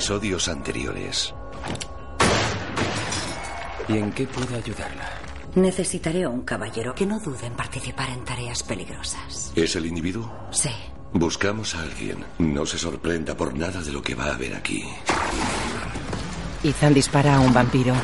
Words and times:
episodios 0.00 0.48
anteriores. 0.48 1.34
¿Y 3.86 3.98
en 3.98 4.10
qué 4.12 4.26
puedo 4.26 4.56
ayudarla? 4.56 5.10
Necesitaré 5.56 6.26
un 6.26 6.40
caballero 6.40 6.94
que 6.94 7.04
no 7.04 7.20
dude 7.20 7.44
en 7.44 7.52
participar 7.52 8.08
en 8.08 8.24
tareas 8.24 8.62
peligrosas. 8.62 9.52
¿Es 9.54 9.76
el 9.76 9.84
individuo? 9.84 10.32
Sí. 10.52 10.70
Buscamos 11.12 11.74
a 11.74 11.82
alguien. 11.82 12.24
No 12.38 12.64
se 12.64 12.78
sorprenda 12.78 13.36
por 13.36 13.52
nada 13.54 13.82
de 13.82 13.92
lo 13.92 14.00
que 14.00 14.14
va 14.14 14.28
a 14.28 14.34
haber 14.36 14.54
aquí. 14.54 14.88
Ethan 16.64 16.94
dispara 16.94 17.36
a 17.36 17.40
un 17.40 17.52
vampiro. 17.52 17.94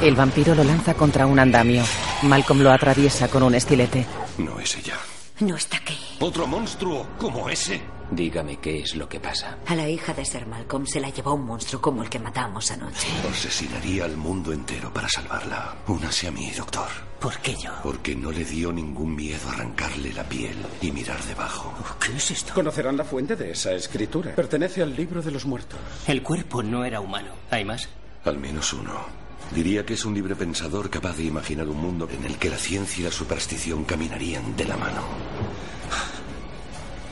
El 0.00 0.14
vampiro 0.14 0.54
lo 0.54 0.62
lanza 0.62 0.94
contra 0.94 1.26
un 1.26 1.40
andamio. 1.40 1.82
Malcolm 2.22 2.60
lo 2.60 2.70
atraviesa 2.70 3.26
con 3.26 3.42
un 3.42 3.56
estilete. 3.56 4.06
No 4.38 4.60
es 4.60 4.76
ella. 4.76 4.94
No 5.40 5.56
está 5.56 5.78
aquí. 5.78 6.03
¿Otro 6.20 6.46
monstruo 6.46 7.06
como 7.18 7.48
ese? 7.48 7.82
Dígame 8.10 8.58
qué 8.58 8.80
es 8.80 8.94
lo 8.94 9.08
que 9.08 9.18
pasa. 9.18 9.58
A 9.66 9.74
la 9.74 9.88
hija 9.88 10.12
de 10.14 10.24
Sir 10.24 10.46
Malcolm 10.46 10.86
se 10.86 11.00
la 11.00 11.10
llevó 11.10 11.34
un 11.34 11.44
monstruo 11.44 11.80
como 11.80 12.02
el 12.02 12.10
que 12.10 12.18
matamos 12.18 12.70
anoche. 12.70 13.08
Asesinaría 13.30 14.04
al 14.04 14.16
mundo 14.16 14.52
entero 14.52 14.92
para 14.92 15.08
salvarla. 15.08 15.76
Únase 15.88 16.28
a 16.28 16.30
mí, 16.30 16.50
doctor. 16.56 16.88
¿Por 17.18 17.38
qué 17.38 17.56
yo? 17.56 17.72
Porque 17.82 18.14
no 18.14 18.30
le 18.30 18.44
dio 18.44 18.70
ningún 18.72 19.16
miedo 19.16 19.48
arrancarle 19.48 20.12
la 20.12 20.24
piel 20.24 20.56
y 20.82 20.92
mirar 20.92 21.22
debajo. 21.24 21.72
¿Qué 21.98 22.16
es 22.16 22.30
esto? 22.30 22.54
Conocerán 22.54 22.96
la 22.96 23.04
fuente 23.04 23.34
de 23.34 23.50
esa 23.50 23.72
escritura. 23.72 24.34
Pertenece 24.34 24.82
al 24.82 24.94
libro 24.94 25.22
de 25.22 25.30
los 25.30 25.46
muertos. 25.46 25.80
El 26.06 26.22
cuerpo 26.22 26.62
no 26.62 26.84
era 26.84 27.00
humano. 27.00 27.32
¿Hay 27.50 27.64
más? 27.64 27.88
Al 28.24 28.38
menos 28.38 28.72
uno. 28.72 29.24
Diría 29.54 29.84
que 29.84 29.94
es 29.94 30.04
un 30.04 30.14
libre 30.14 30.36
pensador 30.36 30.90
capaz 30.90 31.16
de 31.16 31.24
imaginar 31.24 31.68
un 31.68 31.76
mundo 31.78 32.08
en 32.10 32.24
el 32.24 32.38
que 32.38 32.50
la 32.50 32.58
ciencia 32.58 33.00
y 33.00 33.04
la 33.04 33.10
superstición 33.10 33.84
caminarían 33.84 34.56
de 34.56 34.64
la 34.64 34.76
mano. 34.76 35.02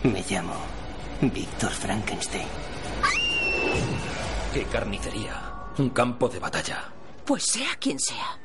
Me 0.03 0.25
llamo 0.29 0.55
Víctor 1.21 1.71
Frankenstein. 1.71 2.47
¡Qué 4.53 4.65
carnicería! 4.65 5.35
Un 5.79 5.91
campo 5.91 6.29
de 6.29 6.41
batalla. 6.41 6.85
Pues 7.25 7.45
sea 7.45 7.77
quien 7.79 8.01
sea. 8.01 8.37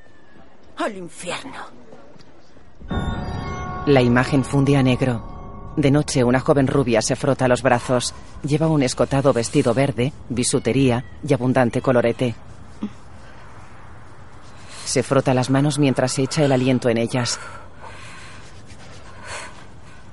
Al 0.77 0.95
infierno. 0.95 1.57
La 3.87 4.01
imagen 4.01 4.43
funde 4.43 4.77
a 4.77 4.83
negro. 4.83 5.73
De 5.77 5.89
noche, 5.89 6.23
una 6.23 6.39
joven 6.39 6.67
rubia 6.67 7.01
se 7.01 7.15
frota 7.15 7.47
los 7.47 7.63
brazos. 7.63 8.13
Lleva 8.43 8.67
un 8.67 8.83
escotado 8.83 9.33
vestido 9.33 9.73
verde, 9.73 10.13
bisutería 10.29 11.05
y 11.27 11.33
abundante 11.33 11.81
colorete. 11.81 12.35
Se 14.85 15.01
frota 15.01 15.33
las 15.33 15.49
manos 15.49 15.79
mientras 15.79 16.13
se 16.13 16.23
echa 16.23 16.43
el 16.43 16.51
aliento 16.51 16.87
en 16.89 16.97
ellas. 16.97 17.39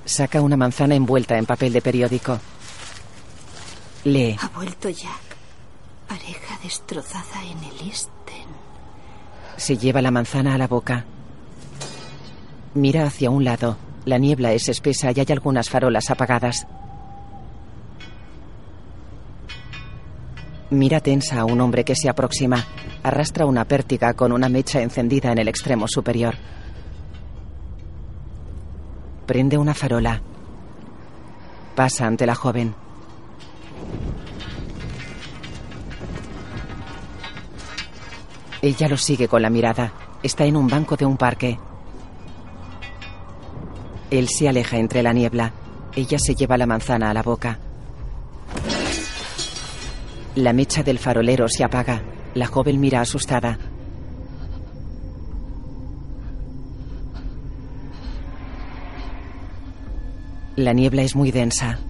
Saca 0.05 0.42
una 0.42 0.56
manzana 0.56 0.94
envuelta 0.94 1.38
en 1.38 1.47
papel 1.47 1.72
de 1.72 1.80
periódico. 1.80 2.38
Lee. 4.05 4.36
Ha 4.41 4.48
vuelto 4.48 4.91
Jack. 4.91 5.36
Pareja 6.08 6.58
destrozada 6.62 7.42
en 7.42 7.58
el 7.58 7.88
Eastern. 7.88 8.50
Se 9.56 9.78
lleva 9.78 10.02
la 10.02 10.11
manzana 10.11 10.55
a 10.55 10.58
la 10.58 10.69
boca. 10.69 11.05
Mira 12.74 13.06
hacia 13.06 13.30
un 13.30 13.44
lado. 13.44 13.77
La 14.05 14.19
niebla 14.19 14.52
es 14.52 14.69
espesa 14.69 15.11
y 15.11 15.20
hay 15.20 15.27
algunas 15.30 15.70
farolas 15.70 16.11
apagadas. 16.11 16.66
Mira 20.68 21.00
tensa 21.00 21.41
a 21.41 21.44
un 21.46 21.61
hombre 21.61 21.84
que 21.84 21.96
se 21.96 22.11
aproxima. 22.11 22.62
Arrastra 23.02 23.46
una 23.46 23.64
pértiga 23.64 24.12
con 24.12 24.33
una 24.33 24.48
mecha 24.50 24.83
encendida 24.83 25.33
en 25.33 25.39
el 25.39 25.48
extremo 25.48 25.89
superior. 25.89 26.34
Prende 29.27 29.56
una 29.56 29.72
farola. 29.72 30.20
Pasa 31.75 32.06
ante 32.06 32.27
la 32.27 32.34
joven. 32.34 32.75
Ella 38.61 38.89
lo 38.89 38.96
sigue 38.96 39.29
con 39.29 39.42
la 39.42 39.51
mirada. 39.51 39.92
Está 40.23 40.45
en 40.45 40.57
un 40.57 40.68
banco 40.68 40.96
de 40.96 41.07
un 41.07 41.17
parque. 41.17 41.58
Él 44.11 44.29
se 44.29 44.48
aleja 44.48 44.77
entre 44.77 45.02
la 45.02 45.13
niebla. 45.13 45.52
Ella 45.96 46.18
se 46.18 46.34
lleva 46.34 46.57
la 46.57 46.67
manzana 46.67 47.11
a 47.11 47.14
la 47.14 47.23
boca. 47.23 47.58
La 50.36 50.52
mecha 50.52 50.83
del 50.83 50.98
farolero 50.98 51.48
se 51.48 51.64
apaga. 51.64 52.02
La 52.34 52.46
joven 52.46 52.80
mira 52.80 53.01
asustada. 53.01 53.58
La 60.56 60.72
niebla 60.72 61.02
es 61.02 61.16
muy 61.16 61.32
densa. 61.32 61.80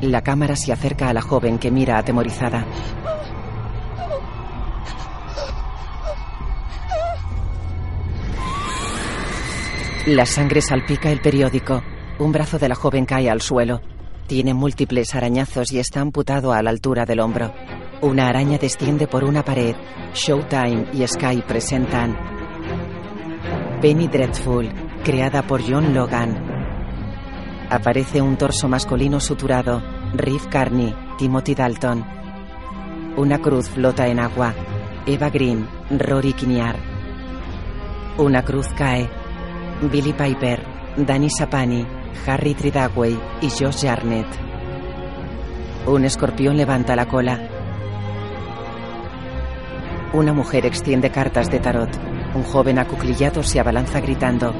La 0.00 0.22
cámara 0.22 0.56
se 0.56 0.72
acerca 0.72 1.10
a 1.10 1.12
la 1.12 1.20
joven 1.20 1.58
que 1.58 1.70
mira 1.70 1.98
atemorizada. 1.98 2.64
La 10.06 10.26
sangre 10.26 10.62
salpica 10.62 11.12
el 11.12 11.20
periódico. 11.20 11.82
Un 12.18 12.32
brazo 12.32 12.58
de 12.58 12.68
la 12.68 12.74
joven 12.74 13.04
cae 13.04 13.28
al 13.28 13.42
suelo. 13.42 13.82
Tiene 14.26 14.54
múltiples 14.54 15.14
arañazos 15.14 15.70
y 15.70 15.78
está 15.78 16.00
amputado 16.00 16.52
a 16.52 16.62
la 16.62 16.70
altura 16.70 17.04
del 17.04 17.20
hombro. 17.20 17.52
Una 18.02 18.26
araña 18.26 18.58
desciende 18.58 19.06
por 19.06 19.22
una 19.22 19.44
pared. 19.44 19.76
Showtime 20.12 20.86
y 20.92 21.06
Sky 21.06 21.40
presentan 21.46 22.18
Penny 23.80 24.08
Dreadful, 24.08 24.68
creada 25.04 25.42
por 25.42 25.62
John 25.62 25.94
Logan. 25.94 26.36
Aparece 27.70 28.20
un 28.20 28.36
torso 28.36 28.68
masculino 28.68 29.20
suturado. 29.20 29.80
Riff 30.14 30.48
Carney, 30.48 30.92
Timothy 31.16 31.54
Dalton. 31.54 32.04
Una 33.16 33.38
cruz 33.38 33.68
flota 33.68 34.08
en 34.08 34.18
agua. 34.18 34.52
Eva 35.06 35.30
Green, 35.30 35.68
Rory 35.96 36.32
Kinnear. 36.32 36.74
Una 38.18 38.42
cruz 38.42 38.66
cae. 38.76 39.08
Billy 39.92 40.12
Piper, 40.12 40.60
Danny 40.96 41.30
Sapani, 41.30 41.86
Harry 42.26 42.54
Tridagway 42.54 43.16
y 43.40 43.48
Josh 43.48 43.82
Jarnett. 43.86 44.26
Un 45.86 46.04
escorpión 46.04 46.56
levanta 46.56 46.96
la 46.96 47.06
cola. 47.06 47.51
Una 50.14 50.34
mujer 50.34 50.66
extiende 50.66 51.10
cartas 51.10 51.50
de 51.50 51.58
tarot. 51.58 51.88
Un 52.34 52.42
joven 52.42 52.78
acuclillado 52.78 53.42
se 53.42 53.58
abalanza 53.58 53.98
gritando. 54.00 54.52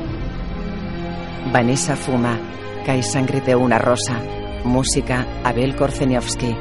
Vanessa 1.52 1.94
fuma. 1.94 2.38
Cae 2.86 3.02
sangre 3.02 3.42
de 3.42 3.54
una 3.54 3.78
rosa. 3.78 4.18
Música 4.64 5.26
Abel 5.44 5.76
Korzeniowski. 5.76 6.56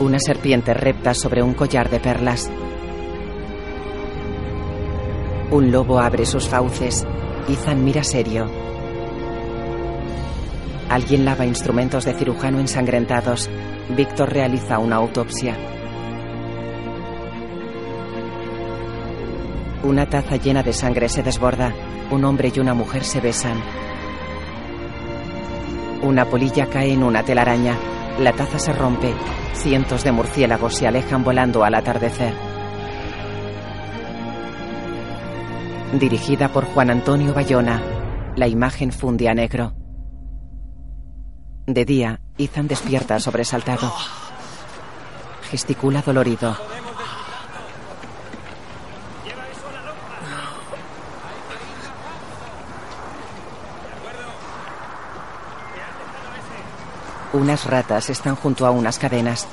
Una 0.00 0.18
serpiente 0.18 0.74
repta 0.74 1.14
sobre 1.14 1.44
un 1.44 1.54
collar 1.54 1.90
de 1.90 2.00
perlas. 2.00 2.50
Un 5.52 5.70
lobo 5.70 6.00
abre 6.00 6.26
sus 6.26 6.48
fauces. 6.48 7.06
Ethan 7.48 7.84
mira 7.84 8.02
serio. 8.02 8.50
Alguien 10.88 11.24
lava 11.24 11.46
instrumentos 11.46 12.04
de 12.04 12.14
cirujano 12.14 12.58
ensangrentados. 12.58 13.48
Víctor 13.96 14.32
realiza 14.32 14.80
una 14.80 14.96
autopsia. 14.96 15.56
Una 19.82 20.04
taza 20.04 20.36
llena 20.36 20.62
de 20.62 20.74
sangre 20.74 21.08
se 21.08 21.22
desborda. 21.22 21.72
Un 22.10 22.24
hombre 22.24 22.52
y 22.54 22.60
una 22.60 22.74
mujer 22.74 23.02
se 23.02 23.20
besan. 23.20 23.58
Una 26.02 26.26
polilla 26.26 26.66
cae 26.66 26.92
en 26.92 27.02
una 27.02 27.22
telaraña. 27.22 27.78
La 28.18 28.32
taza 28.32 28.58
se 28.58 28.72
rompe. 28.74 29.14
Cientos 29.54 30.04
de 30.04 30.12
murciélagos 30.12 30.74
se 30.74 30.86
alejan 30.86 31.24
volando 31.24 31.64
al 31.64 31.74
atardecer. 31.74 32.34
Dirigida 35.98 36.48
por 36.48 36.66
Juan 36.66 36.90
Antonio 36.90 37.32
Bayona. 37.32 37.82
La 38.36 38.48
imagen 38.48 38.92
funde 38.92 39.30
a 39.30 39.34
negro. 39.34 39.72
De 41.66 41.84
día, 41.86 42.20
Ethan 42.36 42.68
despierta 42.68 43.18
sobresaltado. 43.18 43.90
Gesticula 45.50 46.02
dolorido. 46.02 46.69
Unas 57.32 57.64
ratas 57.64 58.10
están 58.10 58.34
junto 58.34 58.66
a 58.66 58.72
unas 58.72 58.98
cadenas. 58.98 59.46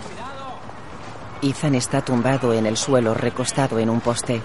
Ethan 1.43 1.75
está 1.75 2.01
tumbado 2.01 2.51
en 2.53 2.65
el 2.65 2.75
suelo, 2.75 3.13
recostado 3.13 3.77
en 3.77 3.91
un 3.91 4.01
poste. 4.01 4.41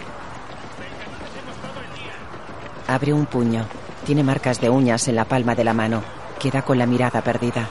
Abre 2.86 3.14
un 3.14 3.24
puño. 3.24 3.64
Tiene 4.04 4.22
marcas 4.22 4.60
de 4.60 4.68
uñas 4.68 5.08
en 5.08 5.16
la 5.16 5.24
palma 5.24 5.54
de 5.54 5.64
la 5.64 5.72
mano. 5.72 6.02
Queda 6.38 6.60
con 6.60 6.76
la 6.76 6.84
mirada 6.84 7.22
perdida. 7.22 7.68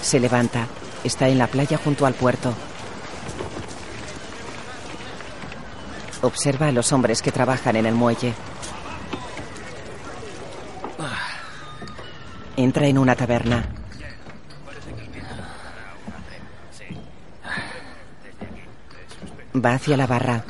Se 0.00 0.20
levanta. 0.20 0.68
Está 1.02 1.28
en 1.28 1.38
la 1.38 1.48
playa 1.48 1.78
junto 1.82 2.06
al 2.06 2.14
puerto. 2.14 2.54
Observa 6.22 6.68
a 6.68 6.72
los 6.72 6.92
hombres 6.92 7.20
que 7.20 7.32
trabajan 7.32 7.74
en 7.74 7.86
el 7.86 7.94
muelle. 7.94 8.32
Entra 12.56 12.86
en 12.86 12.98
una 12.98 13.16
taberna. 13.16 13.75
Va 19.66 19.74
hacia 19.74 19.96
la 19.96 20.06
barra. 20.06 20.44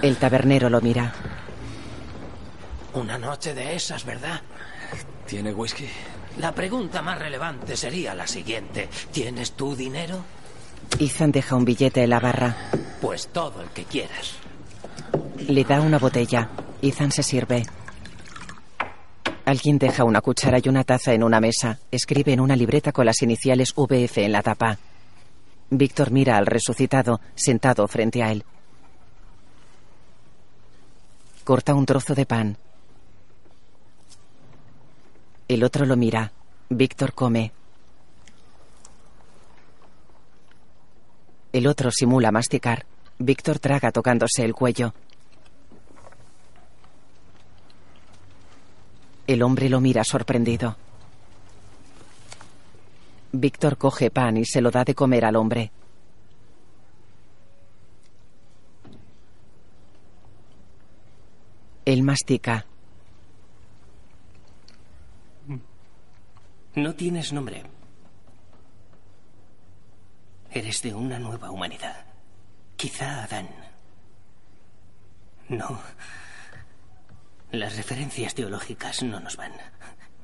El 0.00 0.16
tabernero 0.16 0.70
lo 0.70 0.80
mira. 0.80 1.12
Una 2.94 3.18
noche 3.18 3.52
de 3.52 3.74
esas, 3.74 4.04
¿verdad? 4.04 4.40
¿Tiene 5.26 5.52
whisky? 5.52 5.88
La 6.38 6.54
pregunta 6.54 7.02
más 7.02 7.18
relevante 7.18 7.76
sería 7.76 8.14
la 8.14 8.28
siguiente. 8.28 8.88
¿Tienes 9.10 9.52
tu 9.52 9.74
dinero? 9.74 10.24
Ethan 11.00 11.32
deja 11.32 11.56
un 11.56 11.64
billete 11.64 12.04
en 12.04 12.10
la 12.10 12.20
barra. 12.20 12.54
Pues 13.00 13.26
todo 13.26 13.60
el 13.60 13.70
que 13.70 13.82
quieras. 13.86 14.34
Le 15.48 15.64
da 15.64 15.80
una 15.80 15.98
botella. 15.98 16.48
Ethan 16.80 17.10
se 17.10 17.24
sirve. 17.24 17.64
Alguien 19.52 19.76
deja 19.78 20.04
una 20.04 20.22
cuchara 20.22 20.58
y 20.64 20.70
una 20.70 20.82
taza 20.82 21.12
en 21.12 21.22
una 21.22 21.38
mesa. 21.38 21.78
Escribe 21.90 22.32
en 22.32 22.40
una 22.40 22.56
libreta 22.56 22.90
con 22.90 23.04
las 23.04 23.20
iniciales 23.20 23.74
VF 23.76 24.16
en 24.16 24.32
la 24.32 24.40
tapa. 24.40 24.78
Víctor 25.68 26.10
mira 26.10 26.38
al 26.38 26.46
resucitado, 26.46 27.20
sentado 27.34 27.86
frente 27.86 28.22
a 28.22 28.32
él. 28.32 28.46
Corta 31.44 31.74
un 31.74 31.84
trozo 31.84 32.14
de 32.14 32.24
pan. 32.24 32.56
El 35.48 35.64
otro 35.64 35.84
lo 35.84 35.98
mira. 35.98 36.32
Víctor 36.70 37.12
come. 37.12 37.52
El 41.52 41.66
otro 41.66 41.90
simula 41.90 42.32
masticar. 42.32 42.86
Víctor 43.18 43.58
traga 43.58 43.92
tocándose 43.92 44.44
el 44.44 44.54
cuello. 44.54 44.94
El 49.26 49.42
hombre 49.42 49.68
lo 49.68 49.80
mira 49.80 50.04
sorprendido. 50.04 50.76
Víctor 53.32 53.78
coge 53.78 54.10
pan 54.10 54.36
y 54.36 54.44
se 54.44 54.60
lo 54.60 54.70
da 54.70 54.84
de 54.84 54.94
comer 54.94 55.24
al 55.24 55.36
hombre. 55.36 55.70
Él 61.84 62.02
mastica. 62.02 62.66
No 66.74 66.94
tienes 66.94 67.32
nombre. 67.32 67.62
Eres 70.50 70.82
de 70.82 70.94
una 70.94 71.18
nueva 71.18 71.50
humanidad. 71.50 72.04
Quizá 72.76 73.24
Adán. 73.24 73.48
No. 75.48 75.80
Las 77.52 77.76
referencias 77.76 78.34
teológicas 78.34 79.02
no 79.02 79.20
nos 79.20 79.36
van. 79.36 79.52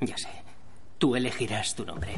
Ya 0.00 0.16
sé. 0.16 0.28
Tú 0.98 1.14
elegirás 1.14 1.74
tu 1.74 1.84
nombre. 1.84 2.14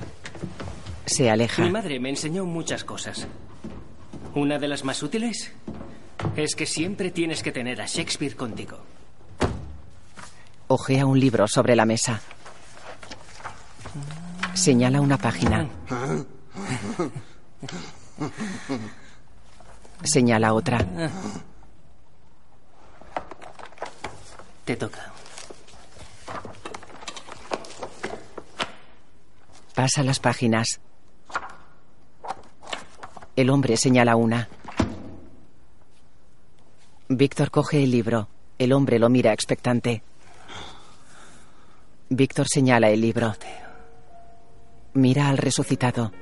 Se 1.04 1.28
aleja. 1.28 1.62
Mi 1.62 1.70
madre 1.70 1.98
me 1.98 2.10
enseñó 2.10 2.44
muchas 2.44 2.84
cosas. 2.84 3.26
Una 4.34 4.58
de 4.58 4.68
las 4.68 4.84
más 4.84 5.02
útiles 5.02 5.52
es 6.36 6.54
que 6.54 6.66
siempre 6.66 7.10
tienes 7.10 7.42
que 7.42 7.50
tener 7.50 7.80
a 7.80 7.86
Shakespeare 7.86 8.36
contigo. 8.36 8.78
Ojea 10.68 11.04
un 11.04 11.18
libro 11.18 11.48
sobre 11.48 11.74
la 11.74 11.84
mesa. 11.84 12.20
Señala 14.54 15.00
una 15.00 15.18
página. 15.18 15.68
Señala 20.04 20.54
otra. 20.54 20.86
Te 24.70 24.76
toca. 24.76 25.12
Pasa 29.74 30.04
las 30.04 30.20
páginas. 30.20 30.80
El 33.34 33.50
hombre 33.50 33.76
señala 33.76 34.14
una. 34.14 34.48
Víctor 37.08 37.50
coge 37.50 37.82
el 37.82 37.90
libro. 37.90 38.28
El 38.58 38.72
hombre 38.72 39.00
lo 39.00 39.08
mira 39.08 39.32
expectante. 39.32 40.04
Víctor 42.08 42.46
señala 42.48 42.90
el 42.90 43.00
libro. 43.00 43.34
Mira 44.92 45.30
al 45.30 45.38
resucitado. 45.38 46.12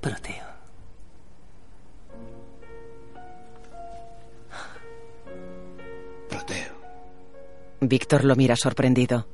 Proteo. 0.00 0.36
Proteo. 0.36 0.45
Víctor 7.80 8.24
lo 8.24 8.34
mira 8.36 8.56
sorprendido. 8.56 9.26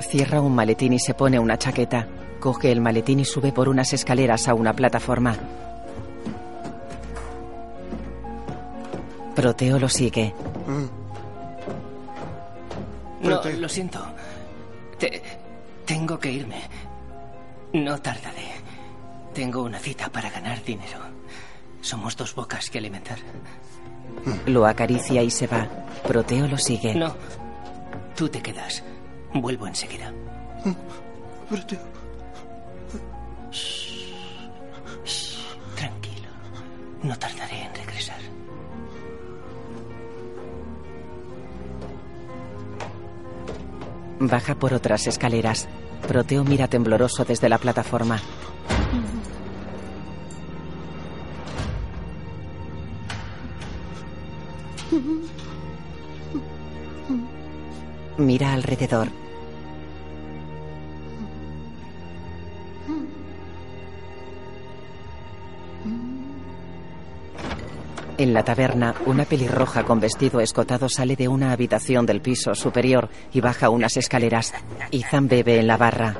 Cierra 0.00 0.40
un 0.40 0.54
maletín 0.54 0.92
y 0.92 0.98
se 0.98 1.14
pone 1.14 1.38
una 1.38 1.58
chaqueta. 1.58 2.06
Coge 2.40 2.70
el 2.70 2.80
maletín 2.80 3.20
y 3.20 3.24
sube 3.24 3.52
por 3.52 3.68
unas 3.68 3.92
escaleras 3.92 4.48
a 4.48 4.54
una 4.54 4.72
plataforma. 4.74 5.36
Proteo 9.34 9.78
lo 9.78 9.88
sigue. 9.88 10.32
No, 13.22 13.42
lo 13.42 13.68
siento. 13.68 14.04
Te- 14.98 15.22
tengo 15.84 16.18
que 16.18 16.30
irme. 16.30 16.60
No 17.72 18.00
tardaré. 18.00 18.52
Tengo 19.32 19.62
una 19.62 19.78
cita 19.80 20.08
para 20.10 20.30
ganar 20.30 20.62
dinero. 20.62 20.98
Somos 21.80 22.16
dos 22.16 22.34
bocas 22.34 22.70
que 22.70 22.78
alimentar. 22.78 23.18
Lo 24.46 24.66
acaricia 24.66 25.22
y 25.22 25.30
se 25.30 25.46
va. 25.46 25.68
Proteo 26.06 26.46
lo 26.48 26.58
sigue. 26.58 26.94
No. 26.94 27.14
Tú 28.16 28.28
te 28.28 28.40
quedas. 28.40 28.82
Vuelvo 29.34 29.66
enseguida. 29.66 30.12
Tranquilo. 35.76 36.28
No 37.02 37.18
tardaré 37.18 37.62
en 37.62 37.74
regresar. 37.74 38.18
Baja 44.20 44.54
por 44.54 44.72
otras 44.74 45.06
escaleras. 45.06 45.68
Proteo 46.06 46.44
mira 46.44 46.68
tembloroso 46.68 47.24
desde 47.24 47.48
la 47.48 47.58
plataforma. 47.58 48.20
Mira 58.16 58.52
alrededor. 58.52 59.08
En 68.16 68.32
la 68.32 68.44
taberna, 68.44 68.94
una 69.06 69.24
pelirroja 69.24 69.82
con 69.82 69.98
vestido 69.98 70.40
escotado 70.40 70.88
sale 70.88 71.16
de 71.16 71.26
una 71.26 71.50
habitación 71.50 72.06
del 72.06 72.20
piso 72.20 72.54
superior 72.54 73.08
y 73.32 73.40
baja 73.40 73.70
unas 73.70 73.96
escaleras. 73.96 74.54
Ethan 74.92 75.26
bebe 75.26 75.58
en 75.58 75.66
la 75.66 75.76
barra. 75.76 76.14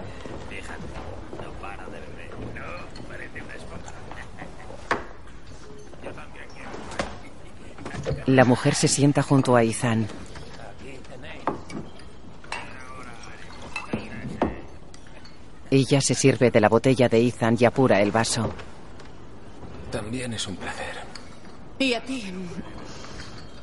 La 8.27 8.45
mujer 8.45 8.75
se 8.75 8.89
sienta 8.89 9.23
junto 9.23 9.55
a 9.55 9.63
Ethan. 9.63 10.09
Ella 15.75 16.01
se 16.01 16.15
sirve 16.15 16.53
de 16.53 16.61
la 16.61 16.69
botella 16.69 17.09
de 17.09 17.27
Ethan 17.27 17.57
y 17.59 17.65
apura 17.65 18.01
el 18.01 18.13
vaso. 18.13 18.49
También 19.91 20.33
es 20.33 20.47
un 20.47 20.55
placer. 20.55 20.95
¿Y 21.81 21.95
a 21.95 22.01
ti? 22.01 22.33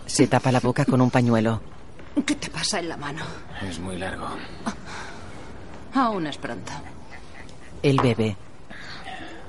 Se 0.07 0.27
tapa 0.27 0.51
la 0.51 0.59
boca 0.59 0.83
con 0.83 0.99
un 0.99 1.09
pañuelo. 1.09 1.61
¿Qué 2.25 2.35
te 2.35 2.49
pasa 2.49 2.79
en 2.79 2.89
la 2.89 2.97
mano? 2.97 3.23
Es 3.61 3.79
muy 3.79 3.97
largo. 3.97 4.27
Aún 5.93 6.27
es 6.27 6.37
pronto. 6.37 6.73
Él 7.81 7.97
bebe. 8.03 8.35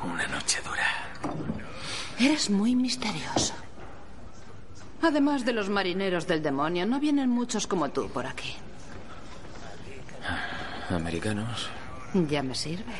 Una 0.05 0.29
noche 0.29 0.61
dura. 0.63 1.35
Eres 2.21 2.49
muy 2.49 2.77
misterioso. 2.77 3.55
Además 5.03 5.45
de 5.45 5.53
los 5.53 5.69
marineros 5.69 6.29
del 6.29 6.45
demonio, 6.45 6.87
no 6.87 7.01
vienen 7.01 7.29
muchos 7.29 7.67
como 7.67 7.89
tú 7.89 8.09
por 8.09 8.25
aquí. 8.25 8.55
Americanos. 10.91 11.69
Ya 12.15 12.43
me 12.43 12.55
sirve. 12.55 12.93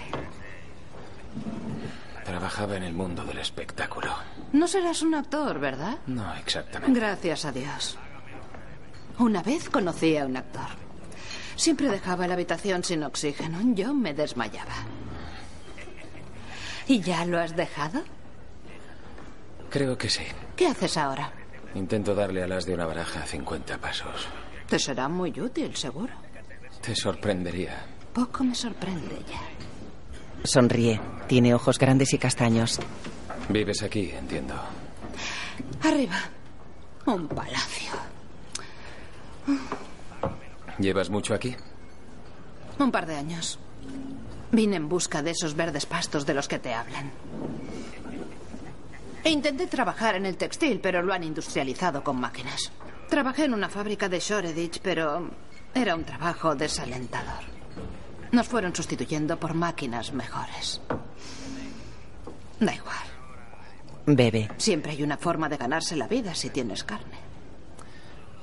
Trabajaba 2.25 2.77
en 2.77 2.85
el 2.85 2.95
mundo 2.95 3.25
del 3.25 3.39
espectáculo. 3.39 4.15
No 4.53 4.67
serás 4.67 5.03
un 5.03 5.15
actor, 5.15 5.59
¿verdad? 5.59 5.99
No 6.07 6.35
exactamente. 6.37 6.99
Gracias 6.99 7.45
a 7.45 7.53
Dios. 7.53 7.99
Una 9.19 9.43
vez 9.43 9.69
conocí 9.69 10.17
a 10.17 10.25
un 10.25 10.37
actor. 10.37 10.69
Siempre 11.57 11.89
dejaba 11.89 12.27
la 12.27 12.35
habitación 12.35 12.83
sin 12.85 13.03
oxígeno. 13.03 13.59
Yo 13.75 13.93
me 13.93 14.15
desmayaba. 14.15 14.75
¿Y 16.89 17.01
ya 17.01 17.25
lo 17.25 17.39
has 17.39 17.55
dejado? 17.55 18.03
Creo 19.71 19.97
que 19.97 20.09
sí. 20.09 20.25
¿Qué 20.57 20.67
haces 20.69 20.97
ahora? 20.97 21.33
Intento 21.75 22.15
darle 22.15 22.43
alas 22.43 22.67
de 22.67 22.75
una 22.75 22.87
baraja 22.87 23.23
a 23.23 23.27
50 23.27 23.79
pasos. 23.79 24.27
Te 24.69 24.79
será 24.79 25.09
muy 25.09 25.39
útil, 25.41 25.75
seguro. 25.77 26.13
Te 26.81 26.95
sorprendería. 26.95 27.85
Poco 28.13 28.45
me 28.45 28.55
sorprende 28.55 29.23
ya. 29.29 29.41
Sonríe. 30.45 31.01
Tiene 31.27 31.55
ojos 31.55 31.79
grandes 31.79 32.13
y 32.13 32.19
castaños. 32.19 32.79
Vives 33.49 33.83
aquí, 33.83 34.11
entiendo. 34.11 34.55
Arriba. 35.83 36.19
Un 37.07 37.29
palacio. 37.29 37.93
¿Llevas 40.79 41.11
mucho 41.11 41.35
aquí? 41.35 41.57
Un 42.79 42.91
par 42.91 43.07
de 43.07 43.17
años. 43.17 43.59
Vine 44.51 44.77
en 44.77 44.89
busca 44.89 45.23
de 45.23 45.31
esos 45.31 45.55
verdes 45.55 45.87
pastos 45.87 46.27
de 46.27 46.35
los 46.35 46.49
que 46.49 46.59
te 46.59 46.75
hablan. 46.75 47.11
E 49.25 49.31
intenté 49.31 49.67
trabajar 49.69 50.17
en 50.17 50.27
el 50.27 50.37
textil, 50.37 50.81
pero 50.81 51.01
lo 51.03 51.13
han 51.13 51.23
industrializado 51.23 52.03
con 52.03 52.21
máquinas. 52.21 52.73
Trabajé 53.09 53.45
en 53.45 53.55
una 53.55 53.69
fábrica 53.69 54.09
de 54.09 54.19
Shoreditch, 54.19 54.81
pero 54.81 55.31
era 55.75 55.95
un 55.95 56.05
trabajo 56.05 56.55
desalentador. 56.55 57.52
Nos 58.33 58.49
fueron 58.49 58.75
sustituyendo 58.75 59.39
por 59.39 59.55
máquinas 59.55 60.13
mejores. 60.13 60.81
Da 62.59 62.75
igual. 62.75 62.97
Bebe. 64.07 64.51
Siempre 64.57 64.93
hay 64.93 65.03
una 65.03 65.19
forma 65.19 65.49
de 65.49 65.59
ganarse 65.59 65.97
la 65.97 66.09
vida 66.09 66.35
si 66.35 66.49
tienes 66.51 66.83
carne. 66.83 67.19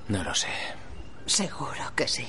No 0.08 0.24
lo 0.24 0.34
sé. 0.36 0.48
Seguro 1.26 1.92
que 1.96 2.08
sí. 2.08 2.26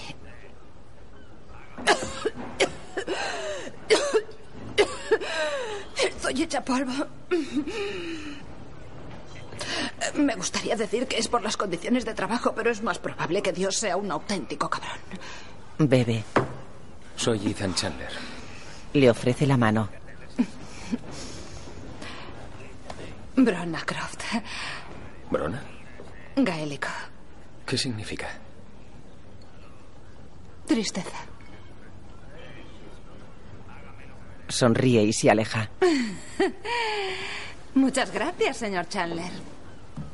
Estoy 6.02 6.42
hecha 6.42 6.64
polvo. 6.64 7.06
Me 10.14 10.34
gustaría 10.34 10.76
decir 10.76 11.06
que 11.06 11.18
es 11.18 11.28
por 11.28 11.42
las 11.42 11.56
condiciones 11.56 12.04
de 12.04 12.14
trabajo, 12.14 12.54
pero 12.54 12.70
es 12.70 12.82
más 12.82 12.98
probable 12.98 13.42
que 13.42 13.52
Dios 13.52 13.76
sea 13.76 13.96
un 13.96 14.10
auténtico 14.10 14.70
cabrón. 14.70 14.98
Bebe. 15.78 16.24
Soy 17.20 17.48
Ethan 17.48 17.74
Chandler. 17.74 18.08
Le 18.94 19.10
ofrece 19.10 19.46
la 19.46 19.58
mano. 19.58 19.90
Brona 23.36 23.84
Croft. 23.84 24.22
¿Brona? 25.30 25.62
Gaélico. 26.34 26.88
¿Qué 27.66 27.76
significa? 27.76 28.26
Tristeza. 30.66 31.18
Sonríe 34.48 35.02
y 35.02 35.12
se 35.12 35.30
aleja. 35.30 35.68
Muchas 37.74 38.12
gracias, 38.12 38.56
señor 38.56 38.88
Chandler. 38.88 39.30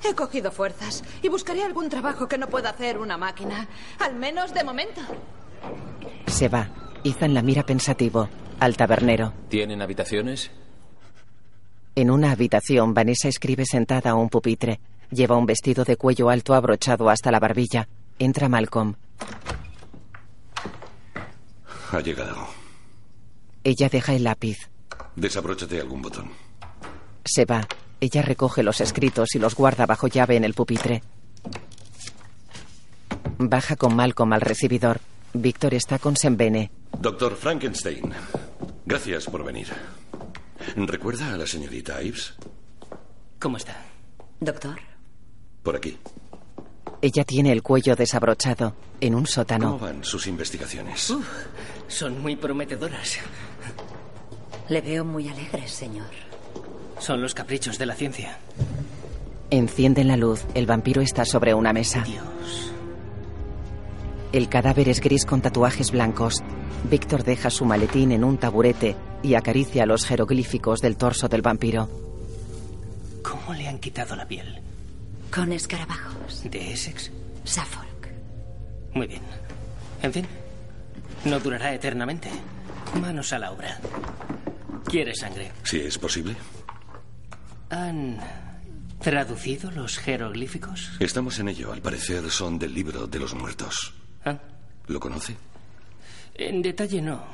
He 0.02 0.12
cogido 0.16 0.50
fuerzas 0.50 1.04
y 1.22 1.28
buscaré 1.28 1.62
algún 1.62 1.88
trabajo 1.88 2.26
que 2.26 2.36
no 2.36 2.48
pueda 2.48 2.70
hacer 2.70 2.98
una 2.98 3.16
máquina. 3.16 3.68
Al 4.00 4.16
menos 4.16 4.52
de 4.52 4.64
momento. 4.64 5.02
Se 6.26 6.48
va. 6.48 6.68
Ethan 7.06 7.34
la 7.34 7.42
mira 7.42 7.62
pensativo. 7.64 8.28
Al 8.58 8.76
tabernero. 8.76 9.32
¿Tienen 9.48 9.80
habitaciones? 9.80 10.50
En 11.94 12.10
una 12.10 12.32
habitación, 12.32 12.94
Vanessa 12.94 13.28
escribe 13.28 13.64
sentada 13.64 14.10
a 14.10 14.14
un 14.16 14.28
pupitre. 14.28 14.80
Lleva 15.12 15.36
un 15.36 15.46
vestido 15.46 15.84
de 15.84 15.96
cuello 15.96 16.30
alto 16.30 16.52
abrochado 16.54 17.08
hasta 17.08 17.30
la 17.30 17.38
barbilla. 17.38 17.88
Entra 18.18 18.48
Malcolm. 18.48 18.94
Ha 21.92 22.00
llegado. 22.00 22.48
Ella 23.62 23.88
deja 23.88 24.12
el 24.14 24.24
lápiz. 24.24 24.58
Desabróchate 25.14 25.80
algún 25.80 26.02
botón. 26.02 26.30
Se 27.24 27.44
va. 27.44 27.68
Ella 28.00 28.22
recoge 28.22 28.64
los 28.64 28.80
escritos 28.80 29.36
y 29.36 29.38
los 29.38 29.54
guarda 29.54 29.86
bajo 29.86 30.08
llave 30.08 30.34
en 30.34 30.42
el 30.42 30.54
pupitre. 30.54 31.04
Baja 33.38 33.76
con 33.76 33.94
Malcolm 33.94 34.32
al 34.32 34.40
recibidor. 34.40 34.98
Víctor 35.34 35.74
está 35.74 36.00
con 36.00 36.16
Sembene. 36.16 36.72
Doctor 37.00 37.36
Frankenstein, 37.36 38.12
gracias 38.84 39.26
por 39.26 39.44
venir. 39.44 39.68
¿Recuerda 40.76 41.34
a 41.34 41.36
la 41.36 41.46
señorita 41.46 42.02
Ives? 42.02 42.34
¿Cómo 43.38 43.56
está? 43.56 43.76
Doctor. 44.40 44.78
Por 45.62 45.76
aquí. 45.76 45.98
Ella 47.02 47.24
tiene 47.24 47.52
el 47.52 47.62
cuello 47.62 47.94
desabrochado 47.94 48.74
en 49.00 49.14
un 49.14 49.26
sótano. 49.26 49.72
¿Cómo 49.72 49.78
van 49.78 50.04
sus 50.04 50.26
investigaciones? 50.26 51.10
Uf, 51.10 51.26
son 51.88 52.20
muy 52.20 52.36
prometedoras. 52.36 53.18
Le 54.68 54.80
veo 54.80 55.04
muy 55.04 55.28
alegre, 55.28 55.68
señor. 55.68 56.08
Son 56.98 57.20
los 57.20 57.34
caprichos 57.34 57.78
de 57.78 57.86
la 57.86 57.94
ciencia. 57.94 58.38
Encienden 59.50 60.08
la 60.08 60.16
luz. 60.16 60.42
El 60.54 60.66
vampiro 60.66 61.02
está 61.02 61.24
sobre 61.24 61.54
una 61.54 61.72
mesa. 61.72 62.02
Dios. 62.02 62.72
El 64.32 64.48
cadáver 64.48 64.88
es 64.88 65.00
gris 65.00 65.24
con 65.24 65.40
tatuajes 65.40 65.90
blancos. 65.90 66.42
Víctor 66.90 67.24
deja 67.24 67.50
su 67.50 67.64
maletín 67.64 68.12
en 68.12 68.24
un 68.24 68.38
taburete 68.38 68.96
y 69.22 69.34
acaricia 69.34 69.86
los 69.86 70.04
jeroglíficos 70.04 70.80
del 70.80 70.96
torso 70.96 71.28
del 71.28 71.42
vampiro. 71.42 71.88
¿Cómo 73.22 73.54
le 73.54 73.68
han 73.68 73.78
quitado 73.78 74.14
la 74.16 74.26
piel? 74.26 74.60
Con 75.32 75.52
escarabajos. 75.52 76.42
¿De 76.50 76.72
Essex? 76.72 77.10
Suffolk. 77.44 78.08
Muy 78.94 79.06
bien. 79.06 79.22
En 80.02 80.12
fin, 80.12 80.26
no 81.24 81.40
durará 81.40 81.74
eternamente. 81.74 82.28
Manos 83.00 83.32
a 83.32 83.38
la 83.38 83.52
obra. 83.52 83.78
¿Quiere 84.84 85.14
sangre? 85.14 85.52
Si 85.64 85.78
es 85.78 85.98
posible. 85.98 86.36
¿Han 87.70 88.18
traducido 89.00 89.70
los 89.70 89.98
jeroglíficos? 89.98 90.92
Estamos 91.00 91.38
en 91.38 91.48
ello. 91.48 91.72
Al 91.72 91.82
parecer 91.82 92.30
son 92.30 92.58
del 92.58 92.74
libro 92.74 93.06
de 93.06 93.18
los 93.18 93.34
muertos. 93.34 93.94
¿Ah? 94.26 94.38
¿Lo 94.88 95.00
conoce? 95.00 95.36
En 96.34 96.60
detalle 96.60 97.00
no. 97.00 97.24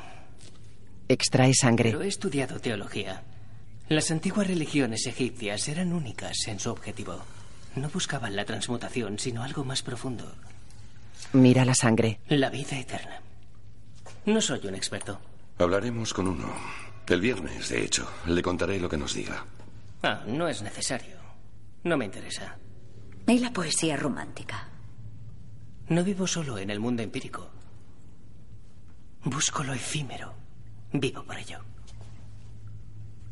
Extrae 1.08 1.52
sangre. 1.54 1.90
Pero 1.90 2.02
he 2.02 2.08
estudiado 2.08 2.60
teología. 2.60 3.22
Las 3.88 4.10
antiguas 4.10 4.46
religiones 4.46 5.06
egipcias 5.06 5.68
eran 5.68 5.92
únicas 5.92 6.36
en 6.46 6.60
su 6.60 6.70
objetivo. 6.70 7.18
No 7.76 7.88
buscaban 7.88 8.36
la 8.36 8.44
transmutación, 8.44 9.18
sino 9.18 9.42
algo 9.42 9.64
más 9.64 9.82
profundo. 9.82 10.30
Mira 11.32 11.64
la 11.64 11.74
sangre. 11.74 12.20
La 12.28 12.50
vida 12.50 12.78
eterna. 12.78 13.20
No 14.26 14.40
soy 14.40 14.66
un 14.66 14.74
experto. 14.74 15.18
Hablaremos 15.58 16.12
con 16.12 16.28
uno. 16.28 16.52
El 17.08 17.20
viernes, 17.20 17.70
de 17.70 17.84
hecho. 17.84 18.08
Le 18.26 18.42
contaré 18.42 18.78
lo 18.78 18.88
que 18.88 18.96
nos 18.98 19.14
diga. 19.14 19.44
Ah, 20.02 20.22
no 20.26 20.46
es 20.46 20.62
necesario. 20.62 21.16
No 21.84 21.96
me 21.96 22.04
interesa. 22.04 22.56
¿Y 23.26 23.38
la 23.38 23.50
poesía 23.52 23.96
romántica? 23.96 24.68
No 25.92 26.02
vivo 26.02 26.26
solo 26.26 26.56
en 26.56 26.70
el 26.70 26.80
mundo 26.80 27.02
empírico. 27.02 27.50
Busco 29.24 29.62
lo 29.62 29.74
efímero. 29.74 30.32
Vivo 30.90 31.22
por 31.22 31.36
ello. 31.36 31.58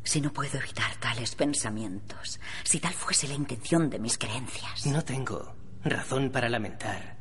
Si 0.03 0.21
no 0.21 0.31
puedo 0.31 0.59
evitar 0.59 0.95
tales 0.97 1.35
pensamientos, 1.35 2.39
si 2.63 2.79
tal 2.79 2.93
fuese 2.93 3.29
la 3.29 3.35
intención 3.35 3.89
de 3.89 3.99
mis 3.99 4.19
creencias. 4.19 4.85
No 4.85 5.03
tengo 5.03 5.57
razón 5.85 6.29
para 6.29 6.51
lamentar 6.51 7.17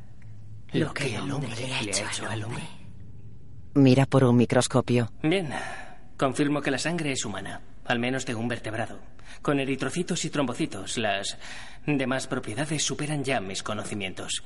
lo, 0.74 0.94
que, 0.94 1.16
el 1.16 1.32
hombre, 1.32 1.56
le 1.56 1.74
ha 1.74 1.82
hecho, 1.84 2.06
al 2.28 2.44
hombre. 2.44 2.68
Mira 3.76 4.08
por 4.08 4.26
un 4.26 4.36
microscopio. 4.36 5.10
Bien, 5.24 5.54
confirmo 6.18 6.62
que 6.62 6.72
la 6.72 6.80
sangre 6.80 7.14
es 7.14 7.24
humana, 7.24 7.62
al 7.90 7.98
menos 7.98 8.26
de 8.26 8.36
un 8.36 8.48
vertebrado. 8.48 9.00
Con 9.42 9.60
eritrocitos 9.60 10.24
y 10.24 10.30
trombocitos, 10.30 10.98
las 11.00 11.38
demás 11.88 12.28
propiedades 12.28 12.84
superan 12.84 13.24
ya 13.24 13.42
mis 13.42 13.64
conocimientos. 13.64 14.44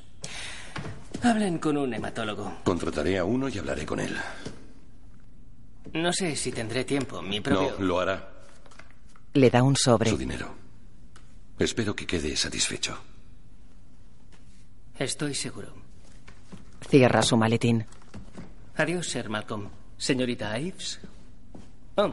Hablen 1.22 1.58
con 1.58 1.76
un 1.76 1.92
hematólogo. 1.92 2.60
Contrataré 2.64 3.18
a 3.18 3.24
uno 3.24 3.48
y 3.50 3.58
hablaré 3.58 3.84
con 3.84 4.00
él. 4.00 4.16
No 5.92 6.10
sé 6.12 6.34
si 6.36 6.52
tendré 6.52 6.84
tiempo. 6.84 7.20
Mi 7.20 7.40
propio... 7.40 7.76
No, 7.78 7.84
lo 7.84 8.00
hará. 8.00 8.30
Le 9.34 9.50
da 9.50 9.62
un 9.62 9.76
sobre. 9.76 10.08
Su 10.08 10.16
dinero. 10.16 10.54
Espero 11.58 11.94
que 11.94 12.06
quede 12.06 12.34
satisfecho. 12.36 12.98
Estoy 14.98 15.34
seguro. 15.34 15.74
Cierra 16.88 17.20
su 17.20 17.36
maletín. 17.36 17.84
Adiós, 18.76 19.06
Sir 19.08 19.28
Malcolm. 19.28 19.68
Señorita 19.98 20.58
Ives. 20.58 20.98
Oh, 21.96 22.12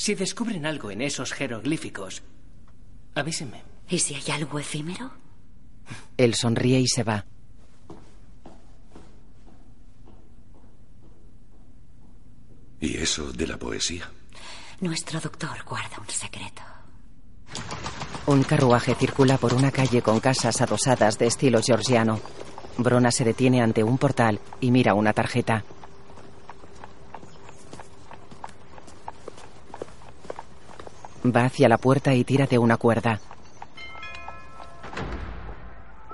si 0.00 0.14
descubren 0.14 0.64
algo 0.64 0.90
en 0.90 1.02
esos 1.02 1.34
jeroglíficos, 1.34 2.22
avísenme. 3.14 3.62
¿Y 3.86 3.98
si 3.98 4.14
hay 4.14 4.30
algo 4.32 4.58
efímero? 4.58 5.10
Él 6.16 6.34
sonríe 6.34 6.80
y 6.80 6.88
se 6.88 7.02
va. 7.02 7.26
¿Y 12.80 12.96
eso 12.96 13.30
de 13.30 13.46
la 13.46 13.58
poesía? 13.58 14.10
Nuestro 14.80 15.20
doctor 15.20 15.62
guarda 15.66 15.98
un 16.00 16.08
secreto. 16.08 16.62
Un 18.24 18.42
carruaje 18.44 18.94
circula 18.94 19.36
por 19.36 19.52
una 19.52 19.70
calle 19.70 20.00
con 20.00 20.18
casas 20.18 20.62
adosadas 20.62 21.18
de 21.18 21.26
estilo 21.26 21.60
georgiano. 21.60 22.20
Brona 22.78 23.10
se 23.10 23.24
detiene 23.26 23.60
ante 23.60 23.84
un 23.84 23.98
portal 23.98 24.40
y 24.62 24.70
mira 24.70 24.94
una 24.94 25.12
tarjeta. 25.12 25.62
Va 31.24 31.44
hacia 31.44 31.68
la 31.68 31.76
puerta 31.76 32.14
y 32.14 32.24
tira 32.24 32.46
de 32.46 32.58
una 32.58 32.78
cuerda. 32.78 33.20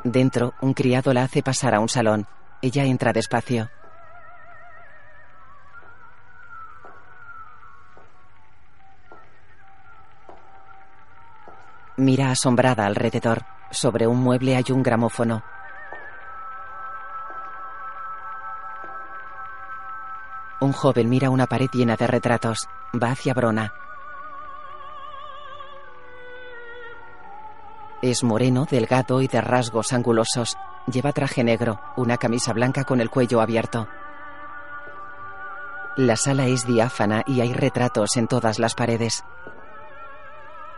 Dentro, 0.02 0.54
un 0.60 0.72
criado 0.72 1.12
la 1.12 1.22
hace 1.22 1.42
pasar 1.42 1.74
a 1.74 1.80
un 1.80 1.88
salón. 1.88 2.26
Ella 2.60 2.84
entra 2.84 3.12
despacio. 3.12 3.70
Mira 11.96 12.30
asombrada 12.30 12.84
alrededor. 12.84 13.44
Sobre 13.70 14.06
un 14.06 14.20
mueble 14.20 14.56
hay 14.56 14.64
un 14.70 14.82
gramófono. 14.82 15.42
Un 20.60 20.72
joven 20.72 21.08
mira 21.08 21.30
una 21.30 21.46
pared 21.46 21.68
llena 21.72 21.96
de 21.96 22.06
retratos. 22.06 22.68
Va 23.00 23.10
hacia 23.10 23.34
Brona. 23.34 23.72
Es 28.06 28.22
moreno, 28.22 28.68
delgado 28.70 29.20
y 29.20 29.26
de 29.26 29.40
rasgos 29.40 29.92
angulosos. 29.92 30.56
Lleva 30.86 31.10
traje 31.12 31.42
negro, 31.42 31.80
una 31.96 32.18
camisa 32.18 32.52
blanca 32.52 32.84
con 32.84 33.00
el 33.00 33.10
cuello 33.10 33.40
abierto. 33.40 33.88
La 35.96 36.14
sala 36.14 36.46
es 36.46 36.64
diáfana 36.64 37.24
y 37.26 37.40
hay 37.40 37.52
retratos 37.52 38.16
en 38.16 38.28
todas 38.28 38.60
las 38.60 38.76
paredes. 38.76 39.24